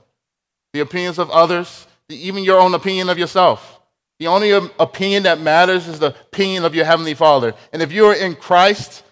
The 0.74 0.82
opinions 0.82 1.20
of 1.20 1.30
others, 1.30 1.88
even 2.10 2.44
your 2.44 2.60
own 2.60 2.74
opinion 2.74 3.10
of 3.10 3.18
yourself. 3.18 3.77
The 4.20 4.28
only 4.28 4.52
opinion 4.52 5.24
that 5.24 5.40
matters 5.40 5.88
is 5.88 6.00
the 6.00 6.08
opinion 6.08 6.66
of 6.66 6.74
your 6.74 6.86
Heavenly 6.86 7.14
Father. 7.14 7.54
And 7.72 7.82
if 7.82 7.92
you're 7.92 8.14
in 8.14 8.36
Christ, 8.36 9.04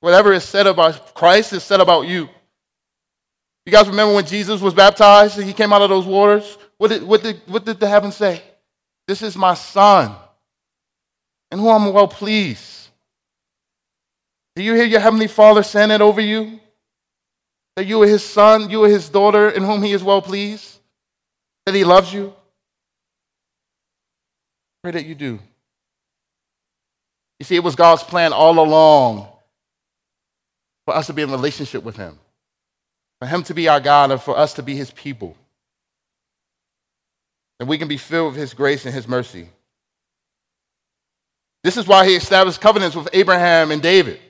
whatever 0.00 0.32
is 0.32 0.44
said 0.44 0.66
about 0.66 1.14
Christ 1.14 1.52
is 1.52 1.62
said 1.62 1.80
about 1.80 2.02
you. 2.02 2.28
You 3.64 3.72
guys 3.72 3.88
remember 3.88 4.14
when 4.14 4.26
Jesus 4.26 4.60
was 4.60 4.74
baptized 4.74 5.38
and 5.38 5.46
he 5.46 5.52
came 5.52 5.72
out 5.72 5.82
of 5.82 5.88
those 5.88 6.04
waters? 6.04 6.58
What 6.78 6.88
did, 6.88 7.02
what 7.02 7.22
did, 7.22 7.40
what 7.46 7.64
did 7.64 7.80
the 7.80 7.88
heavens 7.88 8.16
say? 8.16 8.42
This 9.08 9.22
is 9.22 9.36
my 9.36 9.54
son, 9.54 10.14
in 11.50 11.58
whom 11.58 11.68
I'm 11.68 11.92
well 11.92 12.08
pleased. 12.08 12.88
Do 14.54 14.62
you 14.62 14.74
hear 14.74 14.84
your 14.84 15.00
Heavenly 15.00 15.26
Father 15.26 15.62
saying 15.62 15.90
it 15.90 16.00
over 16.00 16.20
you? 16.20 16.60
That 17.76 17.86
you 17.86 18.02
are 18.02 18.06
his 18.06 18.24
son, 18.24 18.70
you 18.70 18.84
are 18.84 18.88
his 18.88 19.08
daughter, 19.08 19.50
in 19.50 19.62
whom 19.62 19.82
he 19.82 19.92
is 19.92 20.02
well 20.02 20.22
pleased? 20.22 20.78
That 21.66 21.74
he 21.74 21.84
loves 21.84 22.12
you? 22.12 22.34
Pray 24.86 24.92
that 24.92 25.06
you 25.06 25.16
do. 25.16 25.40
You 27.40 27.44
see, 27.44 27.56
it 27.56 27.64
was 27.64 27.74
God's 27.74 28.04
plan 28.04 28.32
all 28.32 28.60
along 28.60 29.26
for 30.84 30.94
us 30.94 31.08
to 31.08 31.12
be 31.12 31.22
in 31.22 31.30
relationship 31.32 31.82
with 31.82 31.96
Him, 31.96 32.16
for 33.18 33.26
Him 33.26 33.42
to 33.42 33.52
be 33.52 33.66
our 33.66 33.80
God, 33.80 34.12
and 34.12 34.22
for 34.22 34.38
us 34.38 34.54
to 34.54 34.62
be 34.62 34.76
His 34.76 34.92
people. 34.92 35.36
And 37.58 37.68
we 37.68 37.78
can 37.78 37.88
be 37.88 37.96
filled 37.96 38.34
with 38.34 38.40
His 38.40 38.54
grace 38.54 38.86
and 38.86 38.94
His 38.94 39.08
mercy. 39.08 39.48
This 41.64 41.76
is 41.76 41.88
why 41.88 42.06
He 42.06 42.14
established 42.14 42.60
covenants 42.60 42.94
with 42.94 43.08
Abraham 43.12 43.72
and 43.72 43.82
David. 43.82 44.20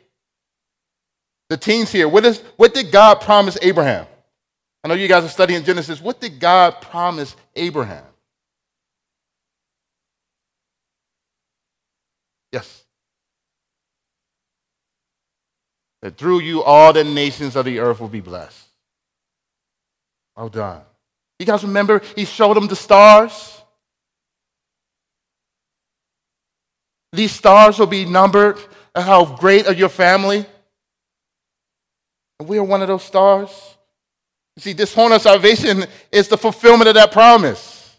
The 1.50 1.58
teens 1.58 1.92
here, 1.92 2.08
what, 2.08 2.24
is, 2.24 2.40
what 2.56 2.72
did 2.72 2.90
God 2.90 3.20
promise 3.20 3.58
Abraham? 3.60 4.06
I 4.82 4.88
know 4.88 4.94
you 4.94 5.06
guys 5.06 5.22
are 5.22 5.28
studying 5.28 5.64
Genesis. 5.64 6.00
What 6.00 6.18
did 6.18 6.40
God 6.40 6.80
promise 6.80 7.36
Abraham? 7.54 8.06
Yes. 12.56 12.84
That 16.00 16.16
through 16.16 16.40
you 16.40 16.62
all 16.62 16.94
the 16.94 17.04
nations 17.04 17.54
of 17.54 17.66
the 17.66 17.80
earth 17.80 18.00
will 18.00 18.08
be 18.08 18.22
blessed. 18.22 18.66
Well 20.34 20.48
done. 20.48 20.80
You 21.38 21.44
guys 21.44 21.62
remember 21.62 22.00
he 22.14 22.24
showed 22.24 22.54
them 22.54 22.66
the 22.66 22.76
stars? 22.76 23.60
These 27.12 27.32
stars 27.32 27.78
will 27.78 27.86
be 27.86 28.06
numbered. 28.06 28.58
And 28.94 29.04
how 29.04 29.26
great 29.36 29.66
are 29.66 29.74
your 29.74 29.90
family? 29.90 30.46
And 32.40 32.48
we 32.48 32.56
are 32.56 32.64
one 32.64 32.80
of 32.80 32.88
those 32.88 33.04
stars. 33.04 33.50
You 34.56 34.62
see, 34.62 34.72
this 34.72 34.94
horn 34.94 35.12
of 35.12 35.20
salvation 35.20 35.84
is 36.10 36.28
the 36.28 36.38
fulfillment 36.38 36.88
of 36.88 36.94
that 36.94 37.12
promise. 37.12 37.98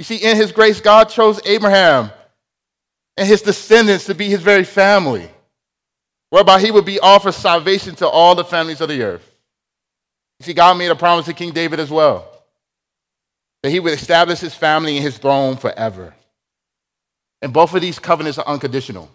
You 0.00 0.04
see, 0.04 0.16
in 0.16 0.36
his 0.36 0.50
grace, 0.50 0.80
God 0.80 1.04
chose 1.04 1.40
Abraham 1.44 2.10
and 3.20 3.28
his 3.28 3.42
descendants 3.42 4.06
to 4.06 4.14
be 4.14 4.30
his 4.30 4.40
very 4.40 4.64
family, 4.64 5.28
whereby 6.30 6.58
he 6.58 6.70
would 6.70 6.86
be 6.86 6.98
offered 7.00 7.32
salvation 7.32 7.94
to 7.96 8.08
all 8.08 8.34
the 8.34 8.42
families 8.42 8.80
of 8.80 8.88
the 8.88 9.02
earth. 9.02 9.36
You 10.38 10.46
see, 10.46 10.54
God 10.54 10.78
made 10.78 10.90
a 10.90 10.96
promise 10.96 11.26
to 11.26 11.34
King 11.34 11.52
David 11.52 11.80
as 11.80 11.90
well 11.90 12.26
that 13.62 13.68
he 13.68 13.78
would 13.78 13.92
establish 13.92 14.40
his 14.40 14.54
family 14.54 14.96
and 14.96 15.04
his 15.04 15.18
throne 15.18 15.58
forever. 15.58 16.14
And 17.42 17.52
both 17.52 17.74
of 17.74 17.82
these 17.82 17.98
covenants 17.98 18.38
are 18.38 18.46
unconditional. 18.46 19.10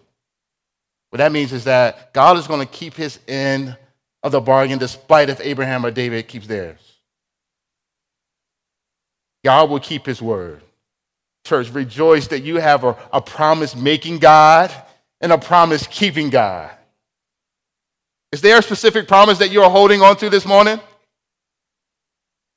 What 1.09 1.17
that 1.17 1.31
means 1.31 1.51
is 1.51 1.63
that 1.63 2.13
God 2.13 2.37
is 2.37 2.45
going 2.45 2.59
to 2.59 2.71
keep 2.71 2.93
his 2.93 3.17
end 3.27 3.75
of 4.21 4.31
the 4.31 4.39
bargain 4.39 4.77
despite 4.77 5.31
if 5.31 5.41
Abraham 5.41 5.83
or 5.83 5.89
David 5.89 6.27
keeps 6.27 6.45
theirs. 6.45 6.77
God 9.43 9.71
will 9.71 9.79
keep 9.79 10.05
his 10.05 10.21
word. 10.21 10.61
Church, 11.45 11.69
rejoice 11.69 12.27
that 12.27 12.41
you 12.41 12.57
have 12.57 12.83
a, 12.83 12.97
a 13.13 13.21
promise 13.21 13.75
making 13.75 14.17
God 14.19 14.73
and 15.21 15.31
a 15.31 15.37
promise 15.37 15.87
keeping 15.87 16.29
God. 16.29 16.71
Is 18.31 18.41
there 18.41 18.57
a 18.57 18.61
specific 18.61 19.07
promise 19.07 19.37
that 19.37 19.51
you're 19.51 19.69
holding 19.69 20.01
on 20.01 20.17
to 20.17 20.29
this 20.29 20.45
morning? 20.45 20.79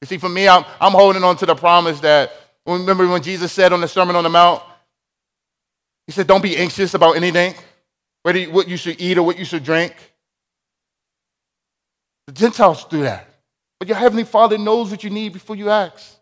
You 0.01 0.07
see, 0.07 0.19
for 0.19 0.29
me, 0.29 0.49
I'm, 0.49 0.65
I'm 0.81 0.93
holding 0.93 1.23
on 1.23 1.37
to 1.37 1.47
the 1.47 1.55
promise 1.55 2.01
that, 2.01 2.33
remember 2.67 3.07
when 3.07 3.23
Jesus 3.23 3.53
said 3.53 3.73
on 3.73 3.81
the 3.81 3.89
Sermon 3.89 4.17
on 4.17 4.25
the 4.25 4.31
Mount, 4.31 4.63
He 6.07 6.13
said, 6.13 6.27
Don't 6.27 6.43
be 6.43 6.57
anxious 6.57 6.95
about 6.95 7.17
anything, 7.17 7.55
whether 8.23 8.39
you, 8.39 8.51
what 8.51 8.69
you 8.69 8.77
should 8.77 9.01
eat 9.01 9.19
or 9.19 9.23
what 9.23 9.39
you 9.39 9.45
should 9.45 9.65
drink. 9.65 9.95
The 12.27 12.33
Gentiles 12.33 12.85
do 12.85 13.03
that. 13.03 13.29
But 13.79 13.89
your 13.89 13.97
Heavenly 13.99 14.25
Father 14.25 14.59
knows 14.59 14.91
what 14.91 15.05
you 15.05 15.11
need 15.11 15.33
before 15.33 15.57
you 15.57 15.71
ask. 15.71 16.18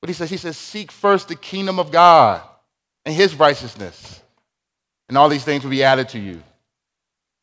What 0.00 0.08
he 0.08 0.14
says, 0.14 0.30
he 0.30 0.36
says, 0.36 0.56
seek 0.56 0.92
first 0.92 1.28
the 1.28 1.34
kingdom 1.34 1.78
of 1.78 1.90
God 1.90 2.42
and 3.04 3.14
his 3.14 3.34
righteousness, 3.34 4.22
and 5.08 5.18
all 5.18 5.28
these 5.28 5.44
things 5.44 5.64
will 5.64 5.70
be 5.70 5.82
added 5.82 6.08
to 6.10 6.18
you. 6.18 6.42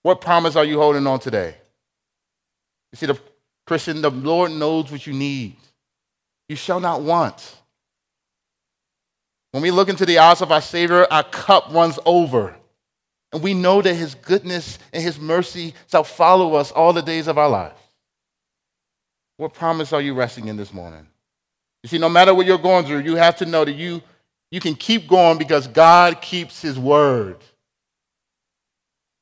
What 0.03 0.21
promise 0.21 0.55
are 0.55 0.63
you 0.63 0.77
holding 0.77 1.05
on 1.07 1.19
today? 1.19 1.55
You 2.91 2.97
see, 2.97 3.05
the 3.07 3.19
Christian, 3.65 4.01
the 4.01 4.11
Lord 4.11 4.51
knows 4.51 4.91
what 4.91 5.05
you 5.07 5.13
need. 5.13 5.57
You 6.47 6.55
shall 6.55 6.79
not 6.79 7.01
want. 7.01 7.55
When 9.51 9.63
we 9.63 9.71
look 9.71 9.89
into 9.89 10.05
the 10.05 10.19
eyes 10.19 10.41
of 10.41 10.51
our 10.51 10.61
Savior, 10.61 11.07
our 11.11 11.23
cup 11.23 11.73
runs 11.73 11.97
over. 12.05 12.55
And 13.33 13.41
we 13.41 13.53
know 13.53 13.81
that 13.81 13.93
his 13.95 14.15
goodness 14.15 14.79
and 14.93 15.01
his 15.01 15.19
mercy 15.19 15.73
shall 15.89 16.03
follow 16.03 16.53
us 16.53 16.71
all 16.71 16.93
the 16.93 17.01
days 17.01 17.27
of 17.27 17.37
our 17.37 17.49
life. 17.49 17.73
What 19.37 19.53
promise 19.53 19.91
are 19.91 20.01
you 20.01 20.13
resting 20.13 20.47
in 20.47 20.55
this 20.55 20.71
morning? 20.71 21.07
You 21.85 21.89
see, 21.89 21.97
no 21.99 22.09
matter 22.09 22.33
what 22.33 22.47
you're 22.47 22.57
going 22.57 22.83
through, 22.83 23.01
you 23.01 23.15
have 23.15 23.35
to 23.35 23.45
know 23.45 23.63
that 23.63 23.73
you, 23.73 24.01
you 24.49 24.59
can 24.59 24.73
keep 24.73 25.07
going 25.07 25.37
because 25.37 25.67
God 25.67 26.19
keeps 26.19 26.59
his 26.59 26.79
word. 26.79 27.37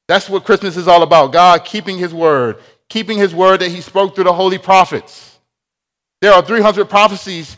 That's 0.08 0.30
what 0.30 0.45
Christmas 0.45 0.78
is 0.78 0.88
all 0.88 1.04
about 1.04 1.34
God 1.34 1.65
keeping 1.65 1.97
his 1.97 2.13
word, 2.13 2.60
keeping 2.88 3.17
his 3.17 3.36
word 3.36 3.60
that 3.60 3.67
he 3.67 3.82
spoke 3.82 4.15
through 4.15 4.23
the 4.23 4.32
holy 4.32 4.58
prophets. 4.58 5.38
There 6.21 6.32
are 6.32 6.41
300 6.41 6.89
prophecies 6.89 7.58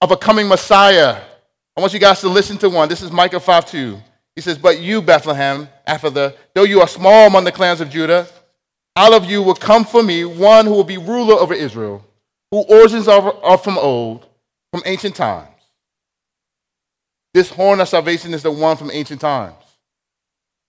of 0.00 0.12
a 0.12 0.16
coming 0.16 0.48
Messiah. 0.48 1.20
I 1.76 1.80
want 1.82 1.92
you 1.92 2.00
guys 2.00 2.20
to 2.20 2.30
listen 2.30 2.56
to 2.56 2.70
one. 2.70 2.88
This 2.88 3.02
is 3.02 3.12
Micah 3.12 3.40
5 3.40 3.66
2. 3.66 3.98
He 4.34 4.40
says, 4.40 4.56
But 4.56 4.80
you, 4.80 5.02
Bethlehem, 5.02 5.68
Ephrathah, 5.86 6.34
though 6.54 6.64
you 6.64 6.80
are 6.80 6.88
small 6.88 7.26
among 7.26 7.44
the 7.44 7.52
clans 7.52 7.82
of 7.82 7.90
Judah, 7.90 8.26
out 8.96 9.12
of 9.12 9.26
you 9.26 9.42
will 9.42 9.54
come 9.54 9.84
for 9.84 10.02
me 10.02 10.24
one 10.24 10.64
who 10.64 10.72
will 10.72 10.84
be 10.84 10.96
ruler 10.96 11.34
over 11.34 11.52
Israel, 11.52 12.02
whose 12.50 12.64
origins 12.70 13.08
are, 13.08 13.34
are 13.44 13.58
from 13.58 13.76
old 13.76 14.24
from 14.72 14.82
ancient 14.84 15.14
times. 15.14 15.48
This 17.34 17.50
horn 17.50 17.80
of 17.80 17.88
salvation 17.88 18.34
is 18.34 18.42
the 18.42 18.50
one 18.50 18.76
from 18.76 18.90
ancient 18.90 19.20
times. 19.20 19.54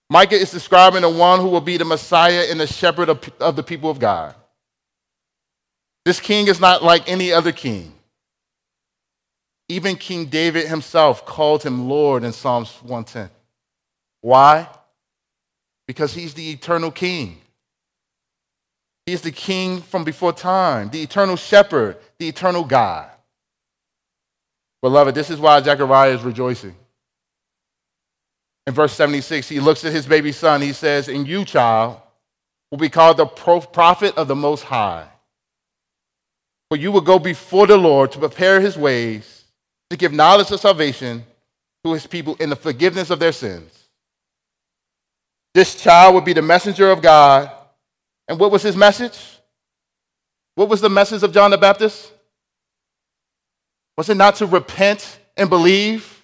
Micah 0.10 0.36
is 0.36 0.52
describing 0.52 1.02
the 1.02 1.10
one 1.10 1.40
who 1.40 1.48
will 1.48 1.62
be 1.62 1.78
the 1.78 1.86
Messiah 1.86 2.46
and 2.50 2.60
the 2.60 2.68
shepherd 2.68 3.10
of, 3.10 3.30
of 3.40 3.56
the 3.56 3.64
people 3.64 3.90
of 3.90 4.00
God. 4.00 4.34
This 6.06 6.20
king 6.20 6.48
is 6.48 6.60
not 6.60 6.84
like 6.84 7.08
any 7.08 7.32
other 7.32 7.52
king. 7.52 7.94
Even 9.68 9.96
King 9.96 10.26
David 10.26 10.68
himself 10.68 11.26
called 11.26 11.62
him 11.62 11.88
Lord 11.88 12.24
in 12.24 12.32
Psalms 12.32 12.72
110. 12.82 13.30
Why? 14.22 14.68
Because 15.88 16.14
he's 16.14 16.34
the 16.34 16.50
eternal 16.50 16.90
king. 16.90 17.38
He's 19.06 19.22
the 19.22 19.32
king 19.32 19.82
from 19.82 20.04
before 20.04 20.34
time, 20.34 20.90
the 20.90 21.02
eternal 21.02 21.36
shepherd, 21.36 21.98
the 22.18 22.28
eternal 22.28 22.64
God. 22.64 23.10
Beloved, 24.82 25.14
this 25.14 25.30
is 25.30 25.40
why 25.40 25.62
Zechariah 25.62 26.12
is 26.12 26.24
rejoicing. 26.24 26.76
In 28.66 28.74
verse 28.74 28.94
76, 28.94 29.50
he 29.50 29.60
looks 29.60 29.84
at 29.84 29.92
his 29.92 30.06
baby 30.06 30.32
son. 30.32 30.62
He 30.62 30.74
says, 30.74 31.08
And 31.08 31.28
you, 31.28 31.44
child, 31.44 31.98
will 32.72 32.78
be 32.78 32.90
called 32.90 33.18
the 33.18 33.26
prophet 33.26 34.16
of 34.18 34.28
the 34.28 34.36
Most 34.36 34.64
High. 34.64 35.08
For 36.70 36.78
you 36.78 36.92
will 36.92 37.02
go 37.02 37.18
before 37.18 37.66
the 37.66 37.78
Lord 37.78 38.12
to 38.12 38.20
prepare 38.20 38.62
his 38.62 38.78
ways, 38.78 39.46
to 39.90 39.98
give 39.98 40.14
knowledge 40.14 40.52
of 40.52 40.60
salvation 40.60 41.26
to 41.84 41.94
his 41.94 42.06
people 42.06 42.36
in 42.36 42.50
the 42.50 42.56
forgiveness 42.56 43.10
of 43.10 43.20
their 43.20 43.32
sins. 43.32 43.88
This 45.56 45.76
child 45.76 46.14
would 46.16 46.26
be 46.26 46.34
the 46.34 46.42
messenger 46.42 46.92
of 46.92 47.02
God. 47.02 47.50
And 48.28 48.40
what 48.40 48.52
was 48.52 48.62
his 48.62 48.76
message? 48.76 49.18
What 50.56 50.70
was 50.70 50.82
the 50.82 50.90
message 50.90 51.24
of 51.24 51.34
John 51.34 51.52
the 51.52 51.58
Baptist? 51.58 52.12
Was 54.00 54.08
it 54.08 54.16
not 54.16 54.36
to 54.36 54.46
repent 54.46 55.20
and 55.36 55.50
believe? 55.50 56.24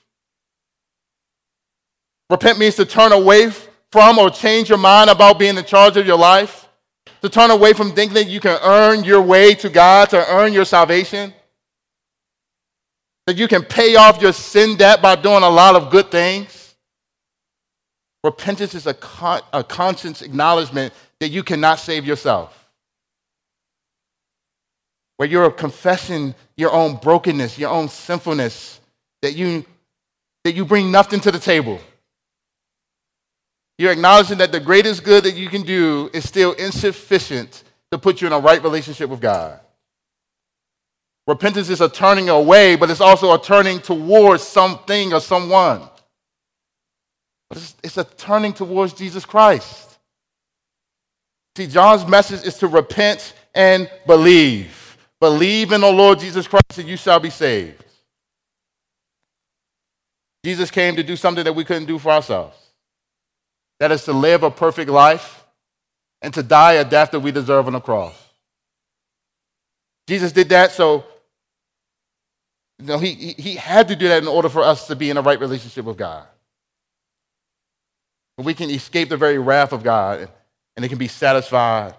Repent 2.29 2.57
means 2.57 2.75
to 2.75 2.85
turn 2.85 3.11
away 3.11 3.49
from 3.91 4.17
or 4.17 4.29
change 4.29 4.69
your 4.69 4.77
mind 4.77 5.09
about 5.09 5.37
being 5.37 5.57
in 5.57 5.65
charge 5.65 5.97
of 5.97 6.07
your 6.07 6.17
life, 6.17 6.69
to 7.21 7.27
turn 7.27 7.51
away 7.51 7.73
from 7.73 7.91
thinking 7.91 8.13
that 8.13 8.29
you 8.29 8.39
can 8.39 8.57
earn 8.63 9.03
your 9.03 9.21
way 9.21 9.55
to 9.55 9.67
God, 9.67 10.09
to 10.11 10.25
earn 10.31 10.53
your 10.53 10.63
salvation, 10.63 11.33
that 13.27 13.35
you 13.35 13.45
can 13.45 13.61
pay 13.61 13.97
off 13.97 14.21
your 14.21 14.31
sin 14.31 14.77
debt 14.77 15.01
by 15.01 15.17
doing 15.17 15.43
a 15.43 15.49
lot 15.49 15.75
of 15.75 15.91
good 15.91 16.09
things. 16.09 16.75
Repentance 18.23 18.73
is 18.73 18.87
a, 18.87 18.93
con- 18.93 19.41
a 19.51 19.65
conscious 19.65 20.21
acknowledgement 20.21 20.93
that 21.19 21.27
you 21.27 21.43
cannot 21.43 21.79
save 21.79 22.05
yourself. 22.05 22.64
Where 25.17 25.29
you're 25.29 25.51
confessing 25.51 26.35
your 26.57 26.71
own 26.71 26.97
brokenness, 26.97 27.57
your 27.57 27.69
own 27.69 27.89
sinfulness, 27.89 28.79
that 29.21 29.35
you, 29.35 29.65
that 30.43 30.55
you 30.55 30.65
bring 30.65 30.91
nothing 30.91 31.19
to 31.21 31.31
the 31.31 31.39
table. 31.39 31.79
You're 33.77 33.91
acknowledging 33.91 34.37
that 34.37 34.51
the 34.51 34.59
greatest 34.59 35.03
good 35.03 35.23
that 35.25 35.35
you 35.35 35.49
can 35.49 35.63
do 35.63 36.09
is 36.13 36.27
still 36.27 36.53
insufficient 36.53 37.63
to 37.91 37.97
put 37.97 38.21
you 38.21 38.27
in 38.27 38.33
a 38.33 38.39
right 38.39 38.61
relationship 38.63 39.09
with 39.09 39.21
God. 39.21 39.59
Repentance 41.27 41.69
is 41.69 41.81
a 41.81 41.89
turning 41.89 42.29
away, 42.29 42.75
but 42.75 42.89
it's 42.89 43.01
also 43.01 43.33
a 43.33 43.41
turning 43.41 43.79
towards 43.79 44.43
something 44.43 45.11
or 45.11 45.19
someone. 45.19 45.81
It's, 47.51 47.75
it's 47.83 47.97
a 47.97 48.03
turning 48.03 48.53
towards 48.53 48.93
Jesus 48.93 49.25
Christ. 49.25 49.97
See, 51.57 51.67
John's 51.67 52.05
message 52.05 52.45
is 52.45 52.57
to 52.59 52.67
repent 52.67 53.33
and 53.55 53.89
believe. 54.05 54.84
Believe 55.25 55.71
in 55.71 55.81
the 55.81 55.91
Lord 55.91 56.19
Jesus 56.19 56.47
Christ 56.47 56.77
and 56.77 56.87
you 56.87 56.97
shall 56.97 57.19
be 57.19 57.31
saved. 57.31 57.83
Jesus 60.43 60.69
came 60.69 60.97
to 60.97 61.03
do 61.03 61.15
something 61.15 61.43
that 61.43 61.53
we 61.53 61.65
couldn't 61.65 61.87
do 61.87 61.97
for 61.97 62.11
ourselves. 62.11 62.55
That 63.79 63.91
is 63.91 64.03
to 64.03 64.13
live 64.13 64.43
a 64.43 64.51
perfect 64.51 64.87
life 64.87 65.43
and 66.21 66.31
to 66.35 66.43
die 66.43 66.73
a 66.73 66.85
death 66.85 67.09
that 67.09 67.21
we 67.21 67.31
deserve 67.31 67.65
on 67.65 67.73
the 67.73 67.79
cross. 67.79 68.13
Jesus 70.07 70.31
did 70.31 70.49
that 70.49 70.73
so 70.73 71.03
you 72.77 72.85
know, 72.85 72.99
he, 72.99 73.15
he 73.15 73.55
had 73.55 73.87
to 73.87 73.95
do 73.95 74.07
that 74.09 74.21
in 74.21 74.29
order 74.29 74.47
for 74.47 74.61
us 74.61 74.85
to 74.89 74.95
be 74.95 75.09
in 75.09 75.17
a 75.17 75.23
right 75.23 75.39
relationship 75.39 75.85
with 75.85 75.97
God. 75.97 76.27
We 78.37 78.53
can 78.53 78.69
escape 78.69 79.09
the 79.09 79.17
very 79.17 79.39
wrath 79.39 79.73
of 79.73 79.81
God 79.81 80.29
and 80.75 80.85
it 80.85 80.89
can 80.89 80.99
be 80.99 81.07
satisfied 81.07 81.95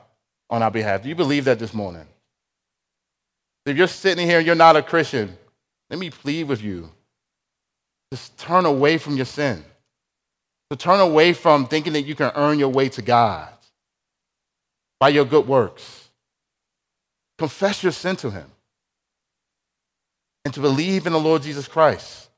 on 0.49 0.63
our 0.63 0.71
behalf. 0.71 1.03
Do 1.03 1.09
you 1.09 1.17
believe 1.17 1.47
that 1.47 1.59
this 1.59 1.75
morning? 1.75 2.07
If 3.67 3.77
you're 3.77 3.89
sitting 3.89 4.27
here 4.27 4.39
and 4.39 4.47
you're 4.47 4.55
not 4.55 4.77
a 4.77 4.83
Christian, 4.83 5.37
let 5.91 5.99
me 5.99 6.11
plead 6.11 6.45
with 6.45 6.63
you. 6.63 6.89
Just 8.13 8.39
turn 8.39 8.65
away 8.65 8.97
from 8.97 9.17
your 9.17 9.27
sin. 9.27 9.65
To 10.71 10.77
turn 10.77 11.01
away 11.01 11.33
from 11.33 11.67
thinking 11.67 11.93
that 11.95 12.03
you 12.03 12.15
can 12.15 12.31
earn 12.37 12.59
your 12.59 12.69
way 12.69 12.89
to 12.91 13.03
God 13.03 13.49
by 15.01 15.09
your 15.09 15.25
good 15.25 15.47
works. 15.47 16.09
Confess 17.39 17.83
your 17.83 17.93
sin 17.93 18.17
to 18.17 18.31
Him. 18.31 18.51
And 20.45 20.55
to 20.55 20.61
believe 20.61 21.07
in 21.07 21.13
the 21.13 21.21
Lord 21.21 21.43
Jesus 21.43 21.67
Christ, 21.67 22.29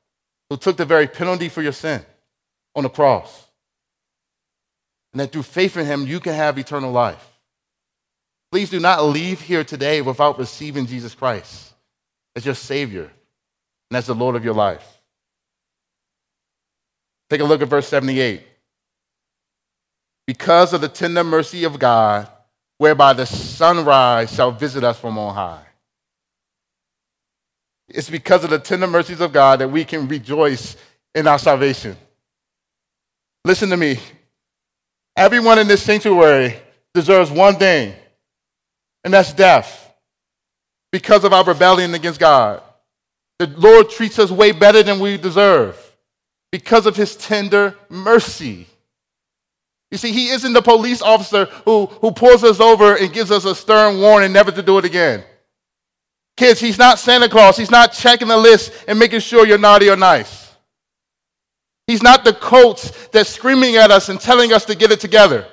who 0.49 0.57
took 0.57 0.77
the 0.77 0.85
very 0.85 1.07
penalty 1.07 1.47
for 1.47 1.61
your 1.61 1.73
sin 1.73 2.03
on 2.75 2.83
the 2.83 2.89
cross. 2.89 3.45
And 5.13 5.19
that 5.19 5.31
through 5.31 5.43
faith 5.43 5.77
in 5.77 5.85
Him, 5.85 6.07
you 6.07 6.19
can 6.19 6.33
have 6.33 6.57
eternal 6.57 6.91
life. 6.91 7.28
Please 8.59 8.69
do 8.69 8.81
not 8.81 9.05
leave 9.05 9.39
here 9.39 9.63
today 9.63 10.01
without 10.01 10.37
receiving 10.37 10.85
Jesus 10.85 11.15
Christ 11.15 11.73
as 12.35 12.45
your 12.45 12.55
Savior 12.55 13.09
and 13.89 13.97
as 13.97 14.07
the 14.07 14.13
Lord 14.13 14.35
of 14.35 14.43
your 14.43 14.53
life. 14.53 14.85
Take 17.29 17.39
a 17.39 17.45
look 17.45 17.61
at 17.61 17.69
verse 17.69 17.87
78. 17.87 18.43
Because 20.27 20.73
of 20.73 20.81
the 20.81 20.89
tender 20.89 21.23
mercy 21.23 21.63
of 21.63 21.79
God, 21.79 22.27
whereby 22.79 23.13
the 23.13 23.25
sunrise 23.25 24.35
shall 24.35 24.51
visit 24.51 24.83
us 24.83 24.99
from 24.99 25.17
on 25.17 25.33
high. 25.33 25.65
It's 27.87 28.09
because 28.09 28.43
of 28.43 28.49
the 28.49 28.59
tender 28.59 28.87
mercies 28.87 29.21
of 29.21 29.31
God 29.31 29.59
that 29.59 29.69
we 29.69 29.85
can 29.85 30.05
rejoice 30.09 30.75
in 31.15 31.27
our 31.27 31.39
salvation. 31.39 31.95
Listen 33.45 33.69
to 33.69 33.77
me. 33.77 34.01
Everyone 35.15 35.59
in 35.59 35.69
this 35.69 35.81
sanctuary 35.81 36.57
deserves 36.93 37.31
one 37.31 37.55
thing, 37.55 37.93
and 39.03 39.13
that's 39.13 39.33
death 39.33 39.93
because 40.91 41.23
of 41.23 41.33
our 41.33 41.43
rebellion 41.43 41.93
against 41.93 42.19
God. 42.19 42.61
The 43.37 43.47
Lord 43.47 43.89
treats 43.89 44.19
us 44.19 44.31
way 44.31 44.51
better 44.51 44.83
than 44.83 44.99
we 44.99 45.17
deserve 45.17 45.77
because 46.51 46.85
of 46.85 46.95
his 46.95 47.15
tender 47.15 47.75
mercy. 47.87 48.67
You 49.91 49.97
see, 49.97 50.11
he 50.11 50.29
isn't 50.29 50.53
the 50.53 50.61
police 50.61 51.01
officer 51.01 51.45
who, 51.65 51.87
who 51.87 52.11
pulls 52.11 52.43
us 52.43 52.59
over 52.59 52.95
and 52.95 53.11
gives 53.11 53.31
us 53.31 53.45
a 53.45 53.55
stern 53.55 53.99
warning 53.99 54.33
never 54.33 54.51
to 54.51 54.61
do 54.61 54.77
it 54.77 54.85
again. 54.85 55.23
Kids, 56.37 56.59
he's 56.59 56.77
not 56.77 56.99
Santa 56.99 57.27
Claus. 57.27 57.57
He's 57.57 57.71
not 57.71 57.91
checking 57.91 58.27
the 58.27 58.37
list 58.37 58.71
and 58.87 58.99
making 58.99 59.19
sure 59.21 59.45
you're 59.45 59.57
naughty 59.57 59.89
or 59.89 59.95
nice. 59.95 60.53
He's 61.87 62.03
not 62.03 62.23
the 62.23 62.33
coach 62.33 62.91
that's 63.11 63.29
screaming 63.29 63.77
at 63.77 63.89
us 63.89 64.09
and 64.09 64.19
telling 64.19 64.53
us 64.53 64.63
to 64.65 64.75
get 64.75 64.91
it 64.91 64.99
together. 64.99 65.47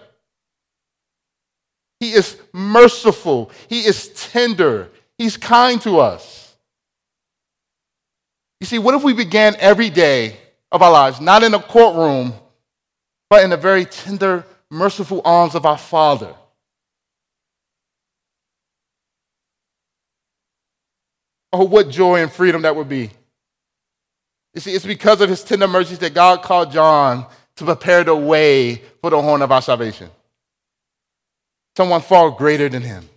He 2.01 2.13
is 2.13 2.37
merciful. 2.53 3.51
He 3.69 3.81
is 3.81 4.09
tender. 4.09 4.91
He's 5.19 5.37
kind 5.37 5.81
to 5.83 5.99
us. 5.99 6.55
You 8.61 8.67
see, 8.67 8.79
what 8.79 8.95
if 8.95 9.03
we 9.03 9.13
began 9.13 9.57
every 9.59 9.91
day 9.91 10.37
of 10.73 10.83
our 10.83 10.91
lives, 10.91 11.21
not 11.21 11.43
in 11.43 11.55
a 11.55 11.59
courtroom, 11.59 12.33
but 13.29 13.43
in 13.43 13.51
the 13.51 13.57
very 13.57 13.85
tender, 13.85 14.45
merciful 14.71 15.23
arms 15.25 15.55
of 15.55 15.67
our 15.67 15.79
Father. 15.79 16.35
Oh, 21.53 21.65
what 21.65 21.89
joy 21.89 22.23
and 22.23 22.31
freedom 22.31 22.63
that 22.63 22.77
would 22.77 22.89
be. 22.89 23.11
You 24.55 24.61
see, 24.61 24.73
it's 24.73 24.87
because 24.87 25.21
of 25.21 25.29
his 25.29 25.43
tender 25.45 25.69
mercies 25.69 25.99
that 26.01 26.15
God 26.15 26.43
called 26.43 26.73
John 26.73 27.27
to 27.57 27.65
prepare 27.65 28.05
the 28.05 28.15
way 28.15 28.83
for 29.01 29.11
the 29.11 29.21
horn 29.21 29.43
of 29.43 29.53
our 29.53 29.63
salvation. 29.63 30.11
Someone 31.77 32.01
far 32.01 32.31
greater 32.31 32.69
than 32.69 32.83
him. 32.83 33.09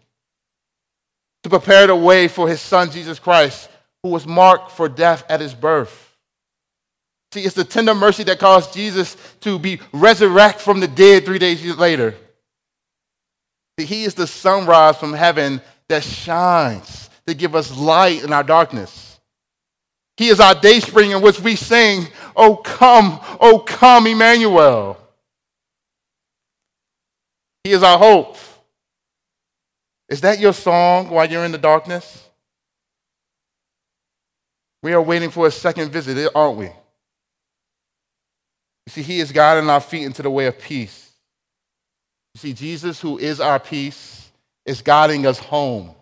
To 1.43 1.49
prepare 1.49 1.87
the 1.87 1.95
way 1.95 2.27
for 2.27 2.49
his 2.49 2.59
son, 2.59 2.91
Jesus 2.91 3.19
Christ, 3.19 3.69
who 4.03 4.09
was 4.09 4.27
marked 4.27 4.71
for 4.71 4.89
death 4.89 5.23
at 5.29 5.39
his 5.39 5.53
birth 5.53 6.09
See, 7.31 7.43
it's 7.43 7.55
the 7.55 7.63
tender 7.63 7.93
mercy 7.93 8.23
that 8.23 8.39
caused 8.39 8.73
Jesus 8.73 9.15
to 9.41 9.59
be 9.59 9.79
resurrected 9.93 10.61
from 10.61 10.79
the 10.79 10.87
dead 10.87 11.25
three 11.25 11.37
days 11.37 11.63
later. 11.77 12.15
See, 13.79 13.85
he 13.85 14.03
is 14.03 14.15
the 14.15 14.25
sunrise 14.25 14.97
from 14.97 15.13
heaven 15.13 15.61
that 15.89 16.03
shines 16.03 17.09
to 17.27 17.35
give 17.35 17.55
us 17.55 17.75
light 17.77 18.23
in 18.23 18.33
our 18.33 18.43
darkness. 18.43 19.19
He 20.17 20.29
is 20.29 20.39
our 20.39 20.55
day 20.55 20.79
spring 20.79 21.11
in 21.11 21.21
which 21.21 21.39
we 21.39 21.55
sing, 21.55 22.07
Oh, 22.35 22.55
come, 22.55 23.19
oh, 23.39 23.59
come, 23.59 24.07
Emmanuel. 24.07 24.97
He 27.63 27.71
is 27.71 27.83
our 27.83 27.97
hope. 27.97 28.37
Is 30.09 30.21
that 30.21 30.39
your 30.39 30.53
song 30.53 31.09
while 31.09 31.29
you're 31.29 31.45
in 31.45 31.51
the 31.51 31.57
darkness? 31.57 32.25
We 34.81 34.93
are 34.93 35.01
waiting 35.01 35.29
for 35.29 35.45
a 35.45 35.51
second 35.51 35.91
visit, 35.91 36.17
eh, 36.17 36.29
aren't 36.33 36.57
we? 36.57 36.65
You 36.65 36.73
see, 38.89 39.03
He 39.03 39.19
is 39.19 39.31
guiding 39.31 39.69
our 39.69 39.81
feet 39.81 40.03
into 40.03 40.23
the 40.23 40.31
way 40.31 40.47
of 40.47 40.59
peace. 40.59 41.11
You 42.33 42.39
see, 42.39 42.53
Jesus, 42.53 42.99
who 42.99 43.19
is 43.19 43.39
our 43.39 43.59
peace, 43.59 44.31
is 44.65 44.81
guiding 44.81 45.27
us 45.27 45.37
home. 45.37 45.93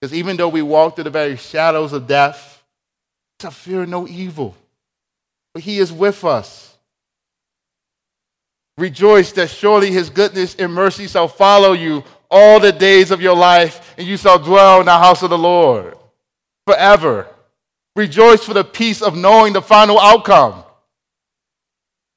Because 0.00 0.14
even 0.14 0.36
though 0.36 0.48
we 0.48 0.62
walk 0.62 0.94
through 0.94 1.04
the 1.04 1.10
very 1.10 1.36
shadows 1.36 1.92
of 1.92 2.06
death, 2.06 2.62
to 3.40 3.50
fear 3.50 3.84
no 3.84 4.08
evil. 4.08 4.54
But 5.52 5.62
He 5.62 5.78
is 5.78 5.92
with 5.92 6.24
us. 6.24 6.76
Rejoice 8.78 9.32
that 9.32 9.50
surely 9.50 9.90
His 9.90 10.10
goodness 10.10 10.54
and 10.54 10.72
mercy 10.72 11.06
shall 11.06 11.28
follow 11.28 11.72
you 11.72 12.04
all 12.30 12.60
the 12.60 12.72
days 12.72 13.10
of 13.10 13.20
your 13.20 13.36
life, 13.36 13.94
and 13.98 14.06
you 14.06 14.16
shall 14.16 14.38
dwell 14.38 14.80
in 14.80 14.86
the 14.86 14.98
house 14.98 15.22
of 15.22 15.30
the 15.30 15.38
Lord 15.38 15.96
forever. 16.66 17.26
Rejoice 17.94 18.44
for 18.44 18.54
the 18.54 18.64
peace 18.64 19.00
of 19.00 19.16
knowing 19.16 19.52
the 19.52 19.62
final 19.62 19.98
outcome 19.98 20.64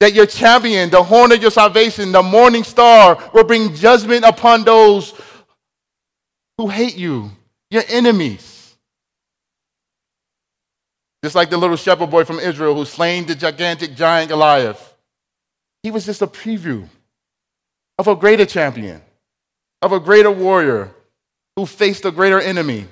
that 0.00 0.14
your 0.14 0.26
champion, 0.26 0.90
the 0.90 1.02
horn 1.02 1.30
of 1.30 1.40
your 1.40 1.50
salvation, 1.50 2.10
the 2.10 2.22
morning 2.22 2.64
star, 2.64 3.30
will 3.32 3.44
bring 3.44 3.74
judgment 3.74 4.24
upon 4.24 4.64
those 4.64 5.14
who 6.58 6.68
hate 6.68 6.96
you 6.96 7.30
your 7.70 7.84
enemies. 7.88 8.76
Just 11.22 11.34
like 11.34 11.50
the 11.50 11.58
little 11.58 11.76
shepherd 11.76 12.10
boy 12.10 12.24
from 12.24 12.40
Israel 12.40 12.74
who 12.74 12.86
slain 12.86 13.26
the 13.26 13.34
gigantic 13.34 13.94
giant 13.94 14.30
Goliath. 14.30 14.96
He 15.82 15.90
was 15.90 16.06
just 16.06 16.22
a 16.22 16.26
preview 16.26 16.88
of 17.98 18.08
a 18.08 18.16
greater 18.16 18.46
champion, 18.46 19.02
of 19.82 19.92
a 19.92 20.00
greater 20.00 20.30
warrior 20.30 20.90
who 21.56 21.66
faced 21.66 22.04
a 22.04 22.10
greater 22.10 22.40
enemy, 22.40 22.86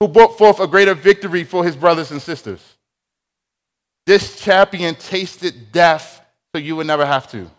who 0.00 0.08
brought 0.08 0.38
forth 0.38 0.60
a 0.60 0.66
greater 0.66 0.94
victory 0.94 1.44
for 1.44 1.64
his 1.64 1.76
brothers 1.76 2.10
and 2.10 2.20
sisters. 2.20 2.60
This 4.06 4.40
champion 4.40 4.94
tasted 4.94 5.70
death 5.72 6.24
so 6.54 6.60
you 6.60 6.76
would 6.76 6.86
never 6.86 7.04
have 7.04 7.30
to. 7.32 7.50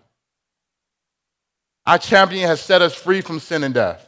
Our 1.85 1.97
champion 1.97 2.47
has 2.47 2.61
set 2.61 2.81
us 2.81 2.93
free 2.93 3.21
from 3.21 3.39
sin 3.39 3.63
and 3.63 3.73
death. 3.73 4.07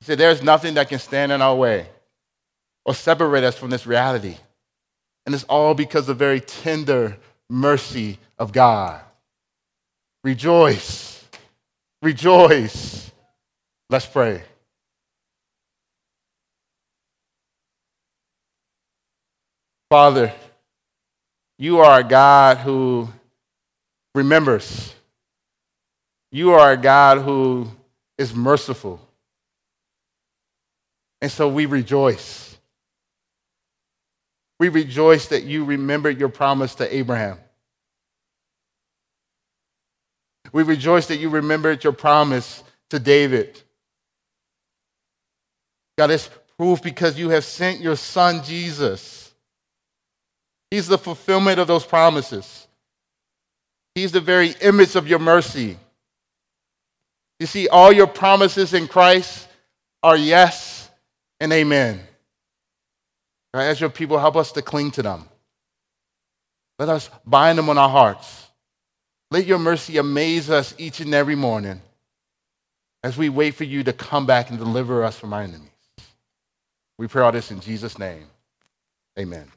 He 0.00 0.06
said, 0.06 0.18
There's 0.18 0.42
nothing 0.42 0.74
that 0.74 0.88
can 0.88 0.98
stand 0.98 1.32
in 1.32 1.42
our 1.42 1.54
way 1.54 1.88
or 2.84 2.94
separate 2.94 3.44
us 3.44 3.56
from 3.56 3.70
this 3.70 3.86
reality. 3.86 4.36
And 5.26 5.34
it's 5.34 5.44
all 5.44 5.74
because 5.74 6.02
of 6.02 6.06
the 6.06 6.14
very 6.14 6.40
tender 6.40 7.18
mercy 7.50 8.18
of 8.38 8.52
God. 8.52 9.00
Rejoice. 10.24 11.17
Rejoice. 12.02 13.10
Let's 13.90 14.06
pray. 14.06 14.42
Father, 19.90 20.32
you 21.58 21.80
are 21.80 22.00
a 22.00 22.04
God 22.04 22.58
who 22.58 23.08
remembers. 24.14 24.94
You 26.30 26.52
are 26.52 26.72
a 26.72 26.76
God 26.76 27.18
who 27.18 27.68
is 28.18 28.34
merciful. 28.34 29.00
And 31.20 31.32
so 31.32 31.48
we 31.48 31.66
rejoice. 31.66 32.58
We 34.60 34.68
rejoice 34.68 35.28
that 35.28 35.44
you 35.44 35.64
remembered 35.64 36.20
your 36.20 36.28
promise 36.28 36.74
to 36.76 36.94
Abraham. 36.94 37.38
We 40.52 40.62
rejoice 40.62 41.06
that 41.06 41.16
you 41.16 41.28
remembered 41.28 41.84
your 41.84 41.92
promise 41.92 42.62
to 42.90 42.98
David. 42.98 43.60
God, 45.96 46.10
it's 46.10 46.30
proof 46.56 46.82
because 46.82 47.18
you 47.18 47.30
have 47.30 47.44
sent 47.44 47.80
your 47.80 47.96
son 47.96 48.42
Jesus. 48.44 49.32
He's 50.70 50.86
the 50.86 50.98
fulfillment 50.98 51.58
of 51.58 51.66
those 51.66 51.84
promises. 51.84 52.66
He's 53.94 54.12
the 54.12 54.20
very 54.20 54.54
image 54.60 54.96
of 54.96 55.08
your 55.08 55.18
mercy. 55.18 55.76
You 57.40 57.46
see, 57.46 57.68
all 57.68 57.92
your 57.92 58.06
promises 58.06 58.74
in 58.74 58.88
Christ 58.88 59.48
are 60.02 60.16
yes 60.16 60.90
and 61.40 61.52
amen. 61.52 62.00
As 63.54 63.80
your 63.80 63.90
people, 63.90 64.18
help 64.18 64.36
us 64.36 64.52
to 64.52 64.62
cling 64.62 64.90
to 64.92 65.02
them. 65.02 65.28
Let 66.78 66.88
us 66.88 67.10
bind 67.26 67.58
them 67.58 67.68
on 67.68 67.78
our 67.78 67.88
hearts. 67.88 68.47
Let 69.30 69.46
your 69.46 69.58
mercy 69.58 69.98
amaze 69.98 70.48
us 70.48 70.74
each 70.78 71.00
and 71.00 71.14
every 71.14 71.34
morning 71.34 71.82
as 73.02 73.16
we 73.16 73.28
wait 73.28 73.54
for 73.54 73.64
you 73.64 73.84
to 73.84 73.92
come 73.92 74.26
back 74.26 74.50
and 74.50 74.58
deliver 74.58 75.04
us 75.04 75.18
from 75.18 75.32
our 75.32 75.42
enemies. 75.42 75.68
We 76.98 77.08
pray 77.08 77.22
all 77.22 77.32
this 77.32 77.50
in 77.50 77.60
Jesus' 77.60 77.98
name. 77.98 78.26
Amen. 79.18 79.48